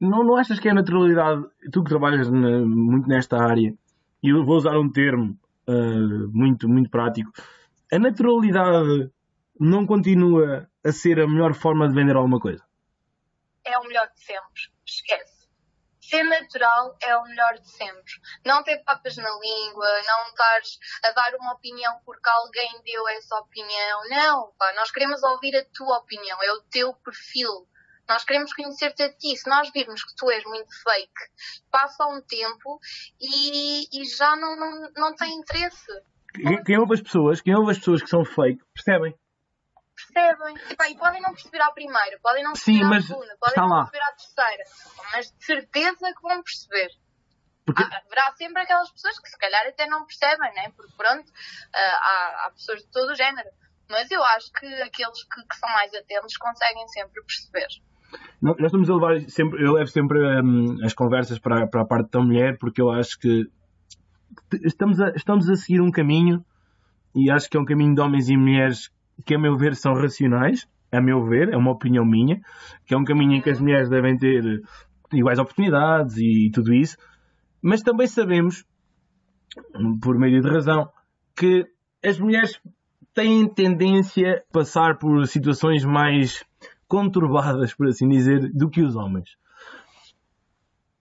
[0.00, 3.72] Não, não achas que é a naturalidade, tu que trabalhas na- muito nesta área,
[4.22, 5.72] e eu vou usar um termo ah,
[6.32, 7.30] muito, muito prático,
[7.92, 9.10] a naturalidade
[9.58, 12.64] não continua a ser a melhor forma de vender alguma coisa?
[13.64, 14.62] é o melhor de sempre.
[14.86, 15.40] Esquece.
[16.00, 18.12] Ser natural é o melhor de sempre.
[18.44, 23.36] Não ter papas na língua, não estares a dar uma opinião porque alguém deu essa
[23.36, 24.00] opinião.
[24.08, 27.68] Não, pá, nós queremos ouvir a tua opinião, é o teu perfil.
[28.10, 29.36] Nós queremos conhecer-te a ti.
[29.36, 31.12] Se nós virmos que tu és muito fake,
[31.70, 32.80] passa um tempo
[33.20, 35.86] e, e já não, não, não tem interesse.
[36.34, 39.14] Quem, quem ouve as pessoas, quem ouve as pessoas que são fake, percebem.
[39.94, 40.56] Percebem?
[40.70, 43.36] E, pá, e podem não perceber à primeira, podem não Sim, perceber à mas segunda,
[43.38, 44.64] podem não perceber à terceira,
[45.12, 46.90] mas de certeza que vão perceber.
[47.64, 50.72] Porque, Há- haverá sempre aquelas pessoas que se calhar até não percebem, né?
[50.74, 51.30] Porque pronto,
[51.72, 53.48] ah, há, há pessoas de todo o género.
[53.88, 57.68] Mas eu acho que aqueles que, que são mais atentos conseguem sempre perceber.
[58.40, 62.10] Nós estamos a levar sempre, eu levo sempre hum, as conversas para, para a parte
[62.10, 63.46] da mulher, porque eu acho que
[64.64, 66.44] estamos a, estamos a seguir um caminho,
[67.14, 68.90] e acho que é um caminho de homens e mulheres
[69.26, 72.40] que, a meu ver, são racionais, a meu ver, é uma opinião minha,
[72.86, 74.62] que é um caminho em que as mulheres devem ter
[75.12, 76.96] iguais oportunidades e tudo isso,
[77.62, 78.64] mas também sabemos,
[80.02, 80.88] por meio de razão,
[81.36, 81.66] que
[82.04, 82.60] as mulheres
[83.14, 86.44] têm tendência a passar por situações mais
[86.90, 89.38] conturbadas, por assim dizer, do que os homens.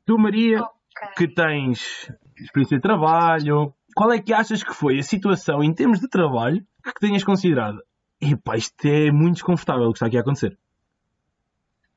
[0.06, 1.10] Tu, Maria, okay.
[1.18, 6.00] que tens experiência de trabalho, qual é que achas que foi a situação em termos
[6.00, 7.84] de trabalho que tenhas considerado?
[8.22, 10.58] Epá, isto é muito desconfortável o que está aqui a acontecer.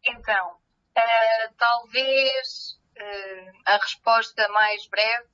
[0.04, 5.28] Então, uh, talvez uh, a resposta mais breve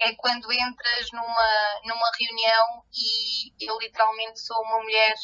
[0.00, 5.14] é quando entras numa, numa reunião e eu literalmente sou uma mulher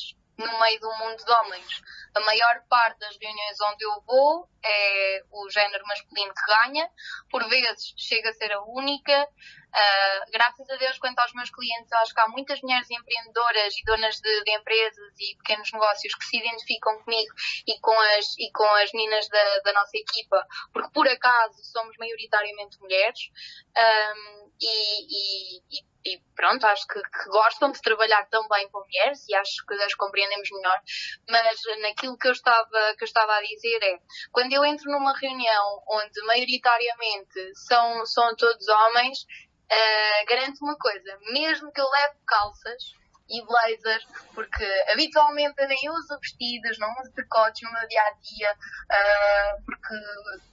[0.46, 1.82] no meio do mundo de homens.
[2.14, 6.90] A maior parte das reuniões onde eu vou é o género masculino que ganha,
[7.30, 9.28] por vezes chega a ser a única.
[9.70, 13.84] Uh, graças a Deus, quanto aos meus clientes, acho que há muitas mulheres empreendedoras e
[13.84, 17.32] donas de, de, empresas e pequenos negócios que se identificam comigo
[17.68, 21.96] e com as, e com as meninas da, da nossa equipa, porque por acaso somos
[21.98, 23.30] maioritariamente mulheres.
[23.76, 25.89] Um, e, e, e
[26.34, 30.48] pronto, acho que, que, gostam de trabalhar também com mulheres e acho que as compreendemos
[30.50, 30.80] melhor.
[31.28, 33.98] Mas naquilo que eu estava, que eu estava a dizer é,
[34.32, 41.18] quando eu entro numa reunião onde maioritariamente são, são todos homens, uh, garanto uma coisa,
[41.32, 47.12] mesmo que eu leve calças, e blazers, porque habitualmente eu nem uso vestidos, não uso
[47.14, 49.94] decotes no meu dia a dia, uh, porque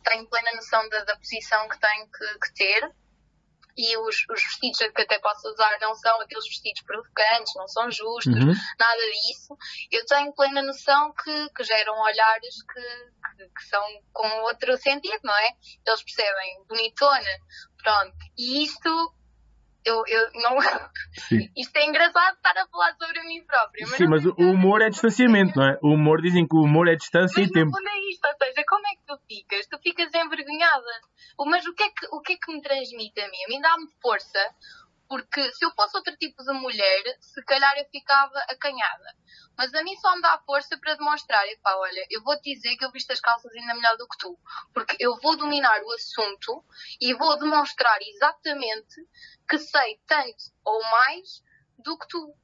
[0.03, 2.91] tenho plena noção da, da posição que tenho que, que ter
[3.78, 7.92] e os, os, vestidos que até posso usar não são aqueles vestidos provocantes, não são
[7.92, 8.54] justos, uhum.
[8.80, 9.56] nada disso.
[9.92, 15.20] Eu tenho plena noção que, que geram olhares que, que, que, são com outro sentido,
[15.24, 15.50] não é?
[15.86, 17.40] Eles percebem bonitona,
[17.84, 18.18] pronto.
[18.38, 19.16] E isto
[19.86, 20.60] eu, eu não.
[21.28, 21.50] Sim.
[21.56, 23.86] Isto é engraçado estar a falar sobre mim própria.
[23.88, 25.80] Mas Sim, mas o humor é distanciamento, não é?
[25.82, 27.72] O humor dizem que o humor é distância mas e tempo.
[27.72, 29.68] Mas é isto, ou seja, como é que tu ficas?
[29.68, 31.02] Tu ficas envergonhada.
[31.46, 33.38] Mas o que é que, o que, é que me transmite a mim?
[33.46, 34.40] A mim dá-me força
[35.08, 39.15] porque se eu fosse outro tipo de mulher, se calhar eu ficava acanhada.
[39.58, 42.78] Mas a mim só me dá força para demonstrar, epá, olha, eu vou te dizer
[42.78, 44.38] que eu visto as calças ainda melhor do que tu.
[44.74, 46.63] Porque eu vou dominar o assunto
[47.02, 48.96] e vou demonstrar exatamente
[49.50, 51.41] que sei tanto ou mais
[51.80, 52.36] do que tu.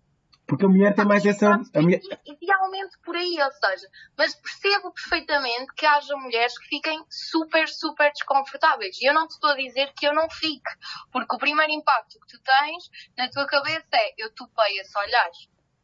[0.54, 1.50] Porque a mulher tem mais essa.
[1.74, 2.00] A mulher...
[2.28, 8.12] Idealmente por aí, ou seja, mas percebo perfeitamente que haja mulheres que fiquem super, super
[8.12, 9.02] desconfortáveis.
[9.02, 10.70] E eu não te estou a dizer que eu não fique,
[11.12, 12.84] porque o primeiro impacto que tu tens
[13.18, 15.32] na tua cabeça é eu topei a olhar.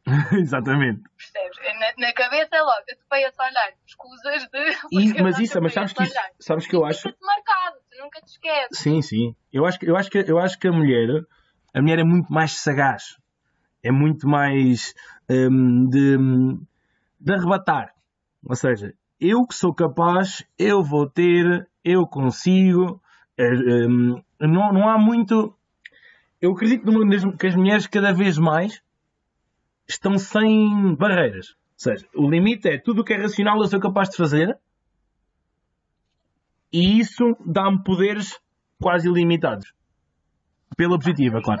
[0.40, 1.02] Exatamente.
[1.18, 1.58] Percebes?
[1.80, 5.18] Na, na, cabeça é logo, eu topei a olhar, escusas de.
[5.20, 7.02] Mas isso, mas sabes que, isso, sabes que eu acho.
[7.02, 8.78] Fica-te marcado, tu nunca te esqueces.
[8.78, 9.34] Sim, sim.
[9.52, 11.08] Eu acho, eu, acho que, eu acho que a mulher,
[11.74, 13.19] a mulher é muito mais sagaz
[13.82, 14.94] é muito mais
[15.28, 16.16] um, de,
[17.20, 17.94] de arrebatar.
[18.44, 23.00] Ou seja, eu que sou capaz, eu vou ter, eu consigo.
[23.38, 25.54] Um, não, não há muito.
[26.40, 26.84] Eu acredito
[27.36, 28.82] que as mulheres cada vez mais
[29.86, 31.50] estão sem barreiras.
[31.50, 34.58] Ou seja, o limite é tudo o que é racional eu sou capaz de fazer
[36.72, 38.38] e isso dá-me poderes
[38.80, 39.74] quase ilimitados.
[40.76, 41.60] Pela positiva, claro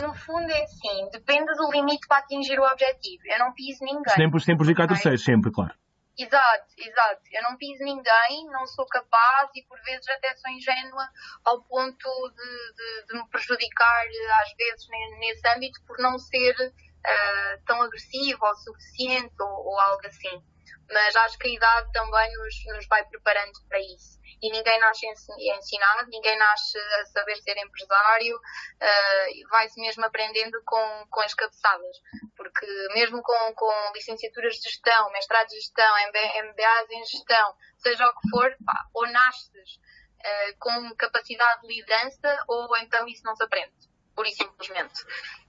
[0.00, 3.22] no fundo é assim, depende do limite para atingir o objetivo.
[3.26, 4.14] Eu não piso ninguém.
[4.14, 4.96] Sempre, sem prejudicar okay?
[4.96, 5.74] terceiros, sempre, claro.
[6.18, 7.22] Exato, exato.
[7.32, 11.08] Eu não piso ninguém, não sou capaz e por vezes até sou ingênua
[11.44, 14.04] ao ponto de, de, de me prejudicar
[14.42, 14.86] às vezes
[15.18, 20.42] nesse âmbito por não ser uh, tão agressiva o suficiente ou, ou, algo assim.
[20.90, 25.06] Mas acho que a idade também nos, nos vai preparando para isso e ninguém nasce
[25.06, 31.96] ensinado, ninguém nasce a saber ser empresário, uh, vai-se mesmo aprendendo com, com as cabeçadas,
[32.36, 35.94] porque mesmo com, com licenciaturas de gestão, mestrado de gestão,
[36.42, 42.44] MBAs em gestão, seja o que for, pá, ou nasces uh, com capacidade de liderança
[42.48, 43.72] ou então isso não se aprende,
[44.16, 45.04] pura e simplesmente.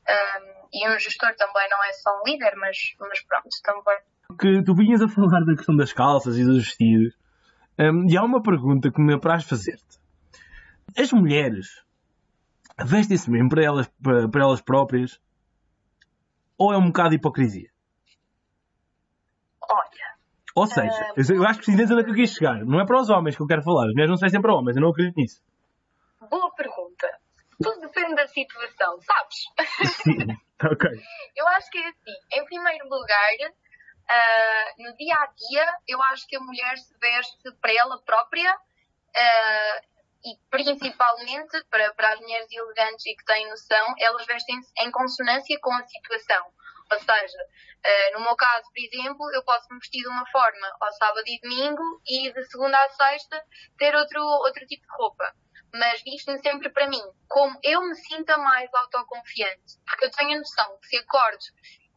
[0.05, 3.97] Um, e um gestor também não é só um líder, mas, mas pronto, também.
[4.39, 7.13] Que tu vinhas a falar da questão das calças e dos vestidos.
[7.79, 9.99] Um, e há uma pergunta que me apraz fazer-te.
[10.97, 11.83] As mulheres
[12.85, 15.19] vestem-se bem para elas, para, para elas próprias
[16.57, 17.69] ou é um bocado de hipocrisia?
[19.69, 20.15] Olha.
[20.55, 22.63] Ou seja, uh, eu acho que precisas onde é que eu quis chegar.
[22.63, 23.87] Não é para os homens que eu quero falar.
[23.87, 25.41] As mulheres não sei sempre para homens, eu não acredito nisso.
[26.29, 27.07] Boa pergunta.
[27.61, 29.93] Tudo depende da situação, sabes?
[30.03, 30.17] Sim,
[30.65, 30.89] ok.
[31.35, 32.11] Eu acho que é assim.
[32.33, 33.29] Em primeiro lugar,
[34.09, 38.53] Uh, no dia a dia, eu acho que a mulher se veste para ela própria
[38.53, 39.93] uh,
[40.25, 45.57] e principalmente para, para as mulheres elegantes e que têm noção, elas vestem-se em consonância
[45.61, 46.45] com a situação.
[46.91, 50.75] Ou seja, uh, no meu caso, por exemplo, eu posso me vestir de uma forma
[50.81, 53.43] ao sábado e domingo e de segunda a sexta
[53.77, 55.33] ter outro, outro tipo de roupa.
[55.73, 60.39] Mas visto-me sempre para mim, como eu me sinta mais autoconfiante, porque eu tenho a
[60.39, 61.43] noção que se acordo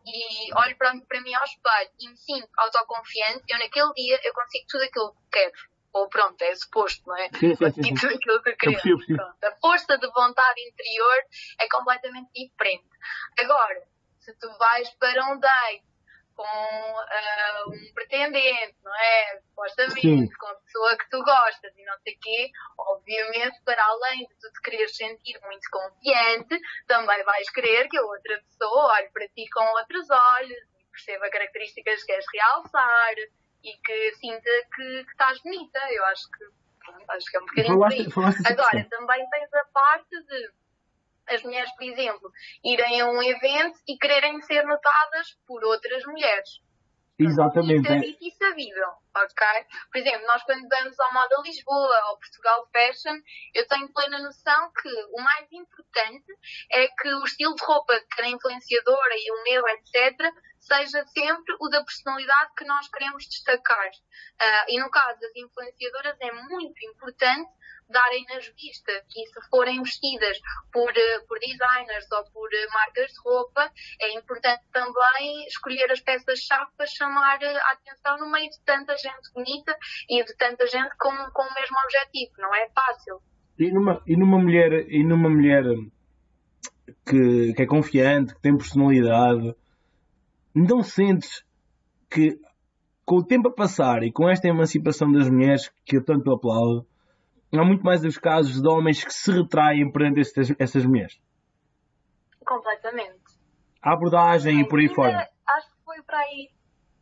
[0.06, 4.32] e olho para, para mim ao espelho e me sinto autoconfiante, eu naquele dia eu
[4.32, 7.30] consigo tudo aquilo que quero ou pronto, é suposto, não é?
[7.30, 7.80] Sim, sim, sim.
[7.80, 8.94] E tudo aquilo que eu queria.
[9.42, 11.22] A força de vontade interior
[11.58, 12.86] é completamente diferente.
[13.38, 13.82] Agora,
[14.20, 15.84] se tu vais para um date
[16.36, 19.40] com uh, um pretendente, não é?
[19.48, 24.26] Supostamente, com a pessoa que tu gostas e não sei o quê, obviamente, para além
[24.26, 29.10] de tu te quereres sentir muito confiante, também vais querer que a outra pessoa olhe
[29.10, 33.14] para ti com outros olhos e perceba características que queres realçar
[33.64, 35.80] e que sinta que, que estás bonita.
[35.90, 36.44] Eu acho que,
[37.08, 40.65] acho que é um bocadinho falaste, falaste Agora, também tens a parte de
[41.28, 42.32] as mulheres, por exemplo,
[42.64, 46.60] irem a um evento e quererem ser notadas por outras mulheres.
[47.18, 47.88] Exatamente.
[48.20, 49.46] Isso é insabível, ok?
[49.90, 53.16] Por exemplo, nós quando vamos ao Moda Lisboa, ao Portugal Fashion,
[53.54, 56.32] eu tenho plena noção que o mais importante
[56.70, 61.56] é que o estilo de roupa de cada influenciadora e o meu, etc., seja sempre
[61.60, 63.88] o da personalidade que nós queremos destacar.
[63.88, 67.50] Uh, e no caso das influenciadoras é muito importante
[67.88, 70.38] darem nas vistas e se forem vestidas
[70.72, 73.70] por, eh, por designers ou por eh, marcas de roupa,
[74.00, 78.96] é importante também escolher as peças-chave para chamar eh, a atenção no meio de tanta
[78.96, 79.76] gente bonita
[80.08, 82.32] e de tanta gente com, com o mesmo objetivo.
[82.38, 83.20] Não é fácil.
[83.58, 85.64] E numa, e numa mulher, e numa mulher
[87.08, 89.54] que, que é confiante, que tem personalidade,
[90.54, 91.44] não sentes
[92.10, 92.38] que
[93.04, 96.86] com o tempo a passar e com esta emancipação das mulheres que eu tanto aplaudo,
[97.58, 101.20] há muito mais os casos de homens que se retraem perante estas, essas mulheres.
[102.44, 103.24] Completamente.
[103.82, 105.28] A abordagem e por aí fora.
[105.46, 106.50] Acho que foi para aí,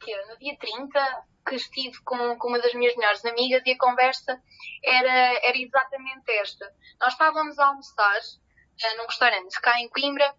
[0.00, 3.78] que no dia 30, que estive com, com uma das minhas melhores amigas e a
[3.78, 4.40] conversa
[4.82, 6.66] era, era exatamente esta.
[7.00, 10.34] Nós estávamos a almoçar uh, num restaurante cá em Coimbra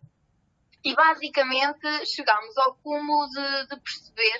[0.85, 4.39] e basicamente chegámos ao cúmulo de, de perceber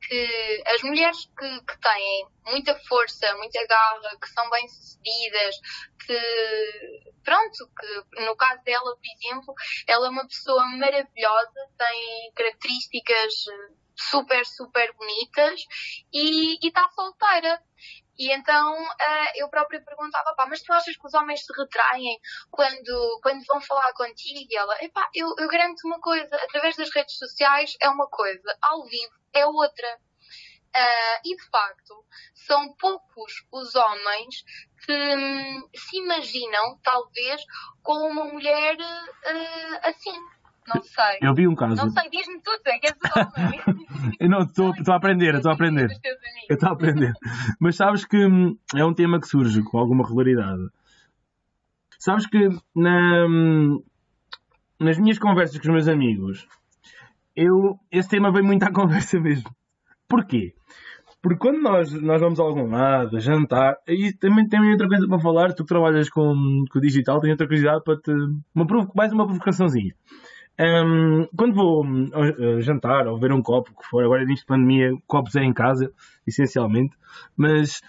[0.00, 5.56] que as mulheres que, que, têm muita força, muita garra, que são bem-sucedidas,
[6.06, 9.54] que, pronto, que no caso dela, por exemplo,
[9.86, 13.34] ela é uma pessoa maravilhosa, tem características
[13.96, 15.60] super, super bonitas
[16.12, 17.60] e está solteira.
[18.20, 22.20] E então uh, eu própria perguntava, pá, mas tu achas que os homens se retraem
[22.50, 24.46] quando, quando vão falar contigo?
[24.46, 28.58] E ela, epá, eu, eu garanto uma coisa, através das redes sociais é uma coisa,
[28.60, 29.98] ao vivo é outra.
[30.76, 32.04] Uh, e de facto,
[32.34, 34.44] são poucos os homens
[34.84, 37.42] que hum, se imaginam, talvez,
[37.82, 40.14] com uma mulher uh, assim.
[40.74, 41.18] Não sei.
[41.20, 41.76] Eu vi um caso.
[41.76, 43.60] Não sei, diz-me tudo, é que és homem.
[44.20, 45.88] eu não, estou a aprender, estou a aprender.
[46.48, 47.12] Eu estou a aprender.
[47.58, 50.62] Mas sabes que hum, é um tema que surge com alguma regularidade.
[51.98, 53.82] Sabes que na, hum,
[54.78, 56.46] nas minhas conversas com os meus amigos,
[57.36, 59.50] eu, esse tema vem muito à conversa mesmo.
[60.08, 60.54] Porquê?
[61.22, 65.18] Porque quando nós, nós vamos a algum lado, jantar, e também tem outra coisa para
[65.18, 68.10] falar, tu que trabalhas com, com o digital, tenho outra curiosidade para te.
[68.54, 69.94] Uma, mais uma provocaçãozinha.
[70.58, 74.92] Um, quando vou uh, jantar ou ver um copo, que for, agora nisto de pandemia,
[75.06, 75.90] copos é em casa,
[76.26, 76.94] essencialmente,
[77.36, 77.80] mas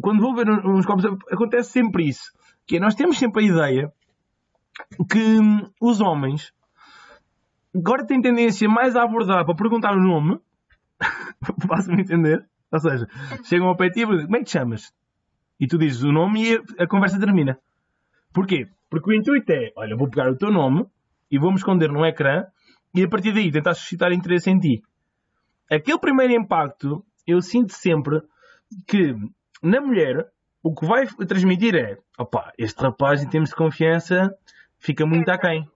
[0.00, 2.32] quando vou ver uns copos, acontece sempre isso.
[2.66, 3.92] Que é, nós temos sempre a ideia
[5.10, 6.52] que hum, os homens
[7.74, 10.38] agora têm tendência mais a abordar para perguntar o nome,
[11.66, 13.08] faço-me entender, ou seja,
[13.44, 14.92] chegam ao pé e como é que te chamas?
[15.60, 17.58] E tu dizes o nome e a conversa termina.
[18.32, 18.68] Porquê?
[18.88, 20.86] Porque o intuito é, olha, vou pegar o teu nome
[21.30, 22.46] e vou-me esconder no ecrã
[22.94, 24.82] e a partir daí tentar suscitar interesse em ti.
[25.70, 28.22] Aquele primeiro impacto, eu sinto sempre
[28.86, 29.14] que
[29.62, 30.26] na mulher
[30.62, 34.34] o que vai transmitir é opá, este rapaz em termos de confiança
[34.78, 35.68] fica muito aquém.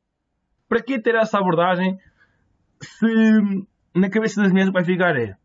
[0.69, 1.99] Para que ter essa abordagem
[2.81, 3.07] se
[3.95, 5.37] na cabeça das mulheres vai ficar é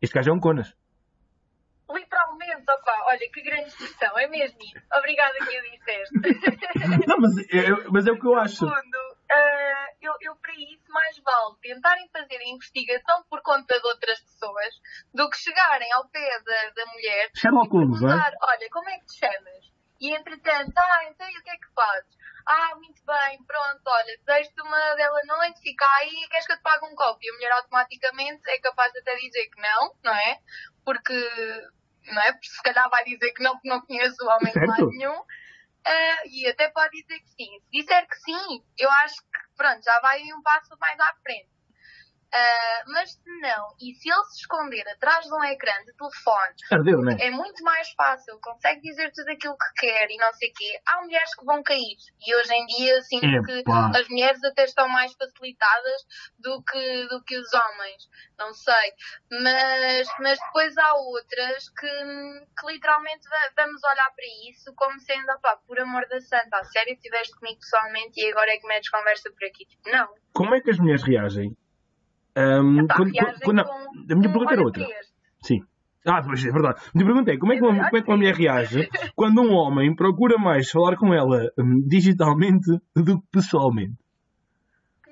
[0.00, 0.74] este gajo é um conas.
[1.90, 4.86] Literalmente, opá, olha que grande expressão, é mesmo isso.
[4.98, 7.06] Obrigada que o disseste.
[7.06, 8.58] Não, mas é, mas é o que eu acho.
[8.58, 13.86] Fundo, uh, eu, eu para isso mais vale tentarem fazer a investigação por conta de
[13.86, 14.74] outras pessoas
[15.12, 17.30] do que chegarem ao pé da, da mulher
[17.70, 18.32] Holmes, não é?
[18.42, 19.72] olha, como é que te chamas?
[20.00, 22.18] E entretanto, ah, então e o que é que fazes?
[22.46, 26.62] Ah, muito bem, pronto, olha, desejo-te uma dela noite, fica aí, queres que eu te
[26.62, 27.18] pague um copo?
[27.22, 30.38] E a mulher automaticamente é capaz de até dizer que não, não é?
[30.84, 31.14] Porque
[32.12, 32.32] não é?
[32.32, 35.22] Porque se calhar vai dizer que não, porque não conheço o homem de lado nenhum.
[35.86, 37.60] Uh, e até pode dizer que sim.
[37.60, 41.53] Se disser que sim, eu acho que pronto, já vai um passo mais à frente.
[42.34, 46.54] Uh, mas se não, e se ele se esconder atrás de um ecrã de telefone,
[46.72, 47.16] Ardeu, né?
[47.20, 50.80] é muito mais fácil, consegue dizer tudo aquilo que quer e não sei o quê.
[50.84, 51.96] Há mulheres que vão cair.
[52.26, 53.92] E hoje em dia sinto Epa.
[53.92, 56.02] que as mulheres até estão mais facilitadas
[56.40, 58.02] do que, do que os homens.
[58.36, 58.92] Não sei.
[59.30, 65.56] Mas, mas depois há outras que, que literalmente vamos olhar para isso como sendo, opá,
[65.68, 69.30] por amor da santa, a sério, estiveste comigo pessoalmente e agora é que metes conversa
[69.30, 69.66] por aqui.
[69.66, 70.08] Tipo, não.
[70.32, 71.56] Como é que as mulheres reagem
[72.36, 73.12] um, Epá, quando,
[73.42, 74.86] quando- com- a minha pergunta era outra.
[75.42, 75.60] Sim.
[76.06, 76.80] Ah, pois é verdade.
[76.80, 79.40] A minha pergunta é: como é que uma, como é que uma mulher reage quando
[79.40, 83.94] um homem procura mais falar com ela hum, digitalmente do que pessoalmente?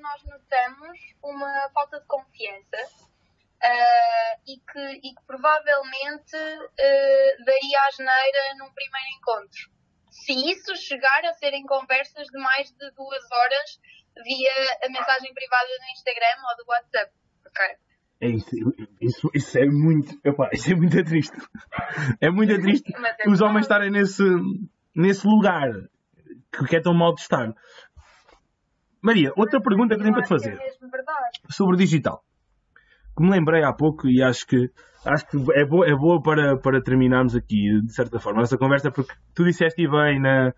[0.02, 2.76] nós notamos uma falta de confiança
[3.62, 9.70] ah, e, que, e que provavelmente ah, daria a asneira num primeiro encontro.
[10.10, 13.80] Se isso chegar a serem conversas de mais de duas horas
[14.24, 14.52] via
[14.84, 17.12] a mensagem privada do Instagram ou do WhatsApp.
[17.46, 17.76] ok?
[18.22, 18.50] É isso,
[19.00, 20.16] isso, isso é muito.
[20.24, 21.36] Epá, isso é muito triste.
[22.20, 24.22] É muito triste é os homens estarem nesse,
[24.94, 25.72] nesse lugar
[26.68, 27.52] que, é tão mal de estar.
[29.02, 31.40] Maria, outra pergunta que tenho para te fazer É verdade.
[31.50, 32.22] sobre o digital.
[33.16, 34.70] Que me lembrei há pouco e acho que,
[35.04, 38.92] acho que é boa, é boa para, para terminarmos aqui, de certa forma, essa conversa,
[38.92, 40.54] porque tu disseste e bem na,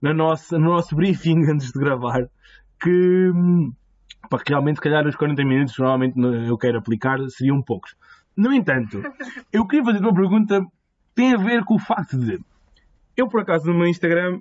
[0.00, 2.28] na nossa, no nosso briefing antes de gravar
[2.80, 3.72] que, hum,
[4.44, 7.94] que realmente, se calhar, os 40 minutos normalmente eu quero aplicar seriam poucos.
[8.36, 9.02] No entanto,
[9.52, 10.64] eu queria fazer uma pergunta
[11.14, 12.38] tem a ver com o facto de
[13.18, 14.40] eu, por acaso, no meu Instagram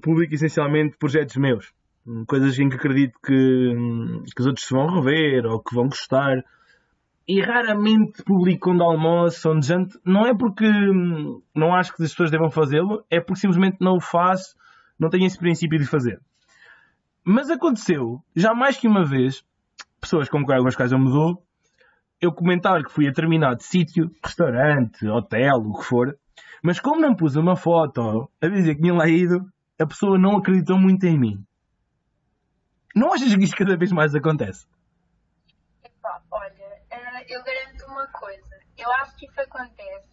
[0.00, 1.72] publico essencialmente projetos meus.
[2.06, 5.74] Hum, Coisas em que acredito que, hum, que os outros se vão rever ou que
[5.74, 6.44] vão gostar.
[7.26, 10.00] E raramente publico onde almoço, onde janto.
[10.04, 10.70] Não é porque
[11.52, 14.54] não acho que as pessoas devam fazê-lo, é porque simplesmente não o faço,
[14.96, 16.20] não tenho esse princípio de fazer.
[17.24, 19.44] Mas aconteceu, já mais que uma vez,
[20.00, 21.44] pessoas com quem algumas casas eu me dou,
[22.20, 26.18] eu comentar que fui a determinado sítio, restaurante, hotel, o que for,
[26.62, 30.36] mas como não pus uma foto a dizer que tinha lá ido, a pessoa não
[30.36, 31.46] acreditou muito em mim.
[32.94, 34.66] Não achas que isto cada vez mais acontece?
[35.84, 38.60] Epá, olha, eh, eu garanto uma coisa.
[38.76, 40.08] Eu acho que isso acontece.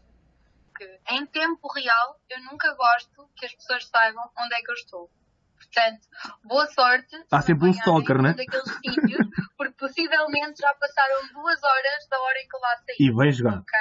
[0.76, 4.76] Que em tempo real, eu nunca gosto que as pessoas saibam onde é que eu
[4.76, 5.10] estou.
[5.58, 6.08] Portanto,
[6.43, 7.16] boa sorte.
[7.32, 8.34] Há sempre um stalker, né?
[8.34, 9.28] daqueles sítios,
[9.58, 12.95] porque possivelmente já passaram duas horas da hora em que eu lá saí.
[12.99, 13.62] E bem jogado.
[13.62, 13.80] Ok?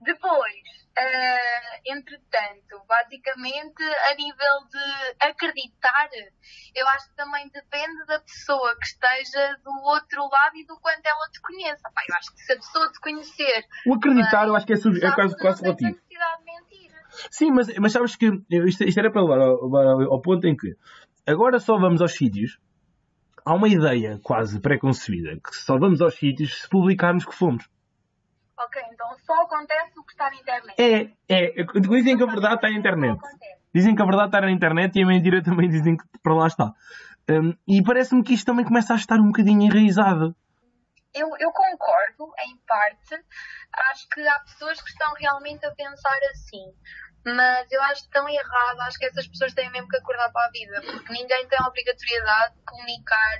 [0.00, 6.08] Depois, eh, entretanto, basicamente a nível de acreditar,
[6.74, 11.04] eu acho que também depende da pessoa que esteja do outro lado e do quanto
[11.04, 11.90] ela te conheça.
[11.92, 14.76] Pá, eu acho que se a pessoa te conhecer, O acreditar eu acho que é,
[14.76, 16.00] é quase, quase relativo.
[17.30, 20.56] Sim, mas, mas sabes que isto, isto era para levar ao, ao- ao ponto em
[20.56, 20.74] que
[21.26, 22.58] agora só vamos aos sítios.
[23.44, 27.66] Há uma ideia quase pré-concebida que só vamos aos sítios se publicarmos que fomos.
[28.58, 30.74] Ok, então só acontece o que está na internet.
[30.78, 31.64] É, é.
[31.80, 33.18] Dizem que a verdade está na internet.
[33.74, 36.46] Dizem que a verdade está na internet e a mentira também dizem que para lá
[36.46, 36.72] está.
[37.30, 40.34] Hum, e parece-me que isto também começa a estar um bocadinho enraizado.
[41.14, 43.14] Eu, eu concordo, em parte.
[43.90, 46.64] Acho que há pessoas que estão realmente a pensar assim.
[47.24, 48.80] Mas eu acho tão errado.
[48.80, 50.80] Acho que essas pessoas têm mesmo que acordar para a vida.
[50.82, 53.38] Porque ninguém tem a obrigatoriedade de comunicar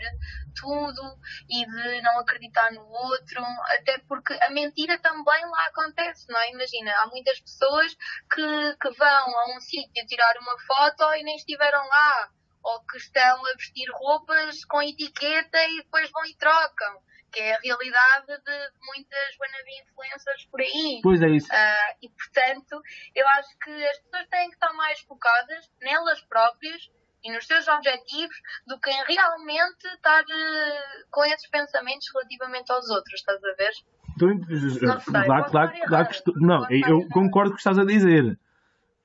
[0.54, 1.02] tudo
[1.48, 3.42] e de não acreditar no outro.
[3.78, 6.50] Até porque a mentira também lá acontece, não é?
[6.50, 7.94] Imagina, há muitas pessoas
[8.32, 12.30] que, que vão a um sítio tirar uma foto e nem estiveram lá.
[12.62, 17.54] Ou que estão a vestir roupas com etiqueta e depois vão e trocam que é
[17.54, 21.00] a realidade de muitas wannabe influencers por aí.
[21.02, 21.48] Pois é isso.
[21.52, 22.82] Ah, e portanto,
[23.14, 26.90] eu acho que as pessoas têm que estar mais focadas nelas próprias
[27.24, 32.88] e nos seus objetivos do que em realmente estar eh, com esses pensamentos relativamente aos
[32.90, 33.70] outros, estás a ver?
[34.16, 37.56] Então, Não sei, claro, posso claro, estar claro que estou- Não, eu concordo com o
[37.56, 38.38] que estás a dizer.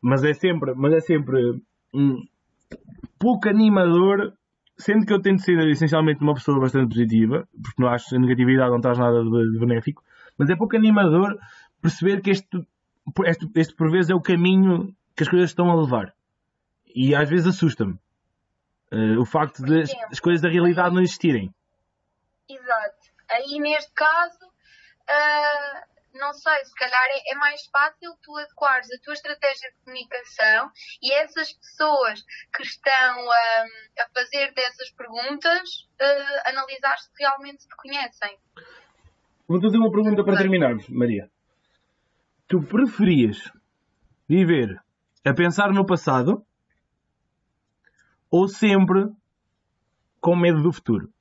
[0.01, 1.39] Mas é sempre, mas é sempre
[1.93, 2.21] um,
[3.19, 4.34] pouco animador,
[4.78, 8.19] sendo que eu tento ser essencialmente uma pessoa bastante positiva, porque não acho que a
[8.19, 10.03] negatividade não traz nada de, benéfico,
[10.38, 11.38] mas é pouco animador
[11.82, 12.65] perceber que este,
[13.26, 16.13] este, este por vezes é o caminho que as coisas estão a levar.
[16.95, 17.97] E às vezes assusta-me.
[18.91, 21.53] Eh, o facto de as, as coisas da realidade não existirem.
[22.49, 23.03] Exato.
[23.30, 24.51] Aí neste caso,
[25.09, 25.84] ah,
[26.14, 30.72] não sei, se calhar é, é mais fácil tu adequares a tua estratégia de comunicação
[31.01, 32.24] e essas pessoas
[32.55, 32.91] que estão
[33.32, 33.66] ah,
[33.99, 38.38] a fazer dessas perguntas ah, analisar se realmente te conhecem.
[39.47, 41.30] Vou-te fazer uma pergunta para terminarmos, Maria.
[42.47, 43.51] tu preferias
[44.28, 44.80] viver
[45.26, 46.45] a pensar no passado
[48.30, 49.09] ou sempre
[50.22, 51.11] com medo do futuro?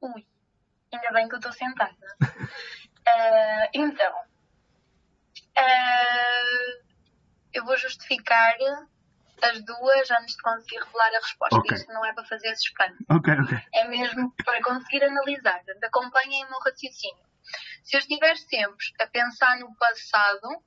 [0.00, 0.26] Ui,
[0.92, 1.96] ainda bem que eu estou sentada.
[3.08, 4.14] uh, então,
[5.58, 6.86] uh,
[7.52, 8.56] eu vou justificar
[9.42, 11.58] as duas antes de conseguir revelar a resposta.
[11.58, 11.76] Okay.
[11.76, 13.04] Isto não é para fazer suspense.
[13.10, 13.58] Ok, ok.
[13.74, 15.62] É mesmo para conseguir analisar.
[15.84, 17.26] Acompanhem o meu raciocínio.
[17.84, 20.62] Se eu estiver sempre a pensar no passado,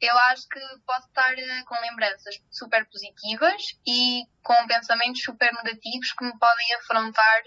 [0.00, 6.12] eu acho que posso estar eh, com lembranças super positivas e com pensamentos super negativos
[6.12, 7.42] que me podem afrontar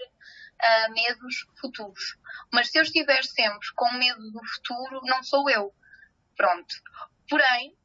[0.62, 2.16] uh, medos futuros.
[2.52, 5.74] Mas se eu estiver sempre com medo do futuro, não sou eu.
[6.36, 6.74] Pronto.
[7.28, 7.76] Porém,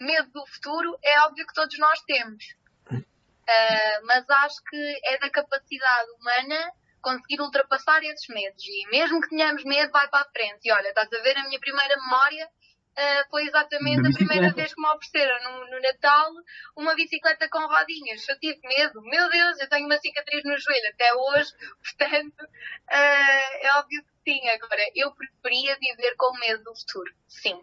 [0.00, 2.44] medo do futuro é óbvio que todos nós temos.
[2.90, 8.64] Uh, mas acho que é da capacidade humana conseguir ultrapassar esses medos.
[8.64, 10.60] E mesmo que tenhamos medo, vai para a frente.
[10.64, 12.48] E olha, estás a ver a minha primeira memória
[12.92, 16.30] Uh, foi exatamente a primeira vez que me ofereceram no, no, Natal
[16.76, 18.28] uma bicicleta com rodinhas.
[18.28, 21.52] Eu tive medo, meu Deus, eu tenho uma cicatriz no joelho até hoje,
[21.98, 24.46] portanto, uh, é óbvio que sim.
[24.50, 27.58] Agora, eu preferia viver com medo do futuro, sim.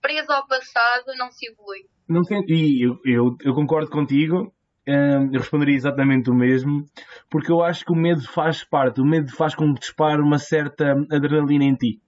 [0.00, 1.88] Preso ao passado, não se evolui.
[2.08, 4.54] Não tem, e eu, eu, eu concordo contigo,
[4.86, 6.84] eu responderia exatamente o mesmo,
[7.30, 10.38] porque eu acho que o medo faz parte, o medo faz com que dispare uma
[10.38, 12.00] certa adrenalina em ti.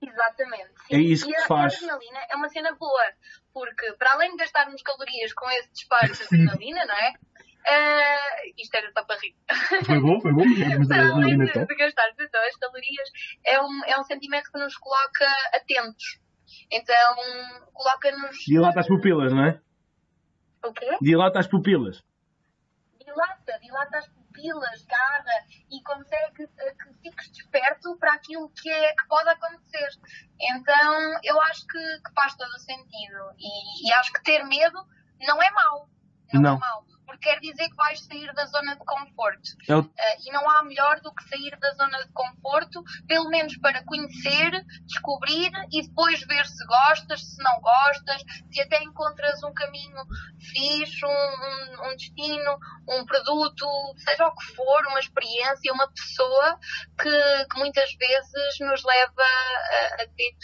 [0.00, 0.77] Exatamente.
[0.90, 1.74] É isso que e a, faz.
[1.74, 3.12] a adrenalina é uma cena boa,
[3.52, 7.12] porque para além de gastarmos calorias com esse disparo de adrenalina, não é?
[7.68, 9.34] Uh, isto era só para rir.
[9.84, 10.44] Foi bom, foi bom.
[10.78, 13.08] Mas para além de, de gastar então, as calorias,
[13.44, 16.18] é um, é um sentimento que nos coloca atentos.
[16.70, 17.16] Então,
[17.74, 18.36] coloca-nos.
[18.46, 19.60] Dilata as pupilas, não é?
[20.64, 20.96] O quê?
[21.00, 22.02] Dilata as pupilas.
[22.98, 24.17] Dilata, dilata as pupilas,
[24.86, 29.88] garra e consegue uh, que fiques desperto para aquilo que, é, que pode acontecer.
[30.40, 33.34] Então, eu acho que, que faz todo o sentido.
[33.38, 34.78] E, e, acho que ter medo
[35.20, 35.88] não é mau.
[36.32, 36.56] Não, não.
[36.56, 39.56] é mau porque quer dizer que vais sair da zona de conforto.
[39.66, 39.80] Eu...
[39.80, 39.92] Uh,
[40.26, 44.50] e não há melhor do que sair da zona de conforto, pelo menos para conhecer,
[44.84, 50.04] descobrir e depois ver se gostas, se não gostas, se até encontras um caminho
[50.52, 56.58] fixe, um, um, um destino, um produto, seja o que for, uma experiência, uma pessoa
[57.00, 60.36] que, que muitas vezes nos leva a, a ter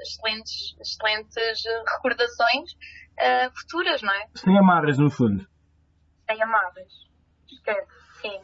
[0.00, 1.64] excelentes, excelentes
[1.96, 2.72] recordações
[3.18, 4.28] uh, futuras, não é?
[4.36, 5.50] Sem amarras, no fundo
[6.40, 6.92] amáveis.
[7.50, 7.86] Esquece,
[8.20, 8.40] sim.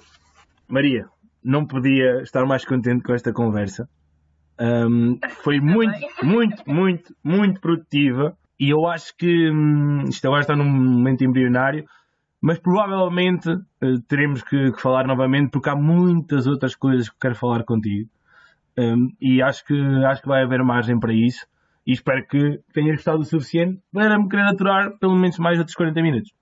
[0.68, 1.08] Maria,
[1.42, 3.88] não podia estar mais contente com esta conversa.
[4.60, 8.36] Um, foi muito, muito, muito, muito produtiva.
[8.58, 11.84] E eu acho que hum, isto agora está num momento embrionário,
[12.40, 17.36] mas provavelmente uh, teremos que, que, falar novamente porque há muitas outras coisas que quero
[17.36, 18.10] falar contigo.
[18.76, 19.74] Um, e acho que,
[20.04, 21.46] acho que vai haver margem para isso.
[21.86, 25.74] E espero que tenhas gostado o suficiente para me querer aturar pelo menos mais outros
[25.74, 26.32] 40 minutos.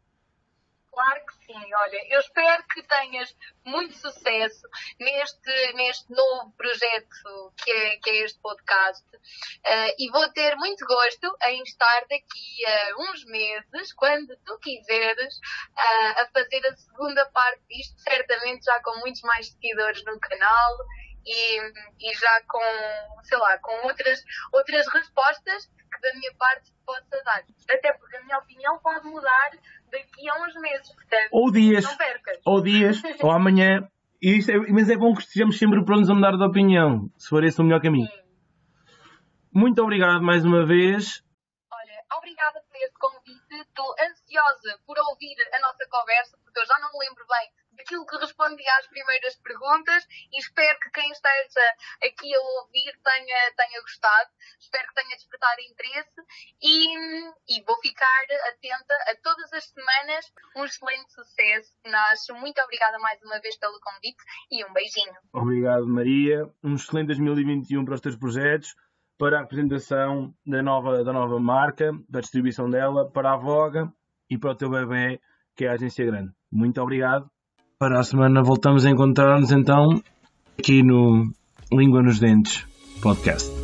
[1.78, 4.66] Olha, eu espero que tenhas muito sucesso
[4.98, 10.86] neste, neste novo projeto que é, que é este podcast uh, e vou ter muito
[10.86, 17.26] gosto em estar daqui a uns meses, quando tu quiseres, uh, a fazer a segunda
[17.26, 20.78] parte disto, certamente já com muitos mais seguidores no canal
[21.26, 21.58] e,
[22.00, 24.22] e já com, sei lá, com outras,
[24.52, 27.42] outras respostas que da minha parte possa dar.
[27.68, 29.50] Até porque a minha opinião pode mudar
[29.90, 32.38] daqui a uns meses, portanto, ou dias, não percas.
[32.44, 33.88] Ou dias, ou amanhã.
[34.22, 37.44] Isto é, mas é bom que estejamos sempre prontos a mudar de opinião, se for
[37.44, 38.08] esse o melhor caminho.
[38.08, 38.26] Sim.
[39.52, 41.22] Muito obrigado mais uma vez.
[41.70, 43.54] Olha, obrigada por este convite.
[43.60, 48.06] Estou ansiosa por ouvir a nossa conversa, porque eu já não me lembro bem daquilo
[48.06, 51.60] que respondi às primeiras perguntas e espero que quem esteja
[52.02, 54.30] aqui a ouvir tenha, tenha gostado.
[54.58, 56.20] Espero que tenha despertado interesse
[56.62, 60.32] e, e vou ficar atenta a todas as semanas.
[60.56, 62.34] Um excelente sucesso, Nacho.
[62.34, 65.14] Muito obrigada mais uma vez pelo convite e um beijinho.
[65.32, 66.50] Obrigado, Maria.
[66.62, 68.74] Um excelente 2021 para os teus projetos
[69.18, 73.90] para a apresentação da nova, da nova marca, da distribuição dela, para a Voga
[74.28, 75.18] e para o teu bebê,
[75.56, 76.32] que é a Agência Grande.
[76.52, 77.30] Muito obrigado
[77.78, 80.02] para a semana voltamos a encontrar-nos então
[80.58, 81.30] aqui no
[81.70, 82.66] Língua nos Dentes
[83.02, 83.55] podcast.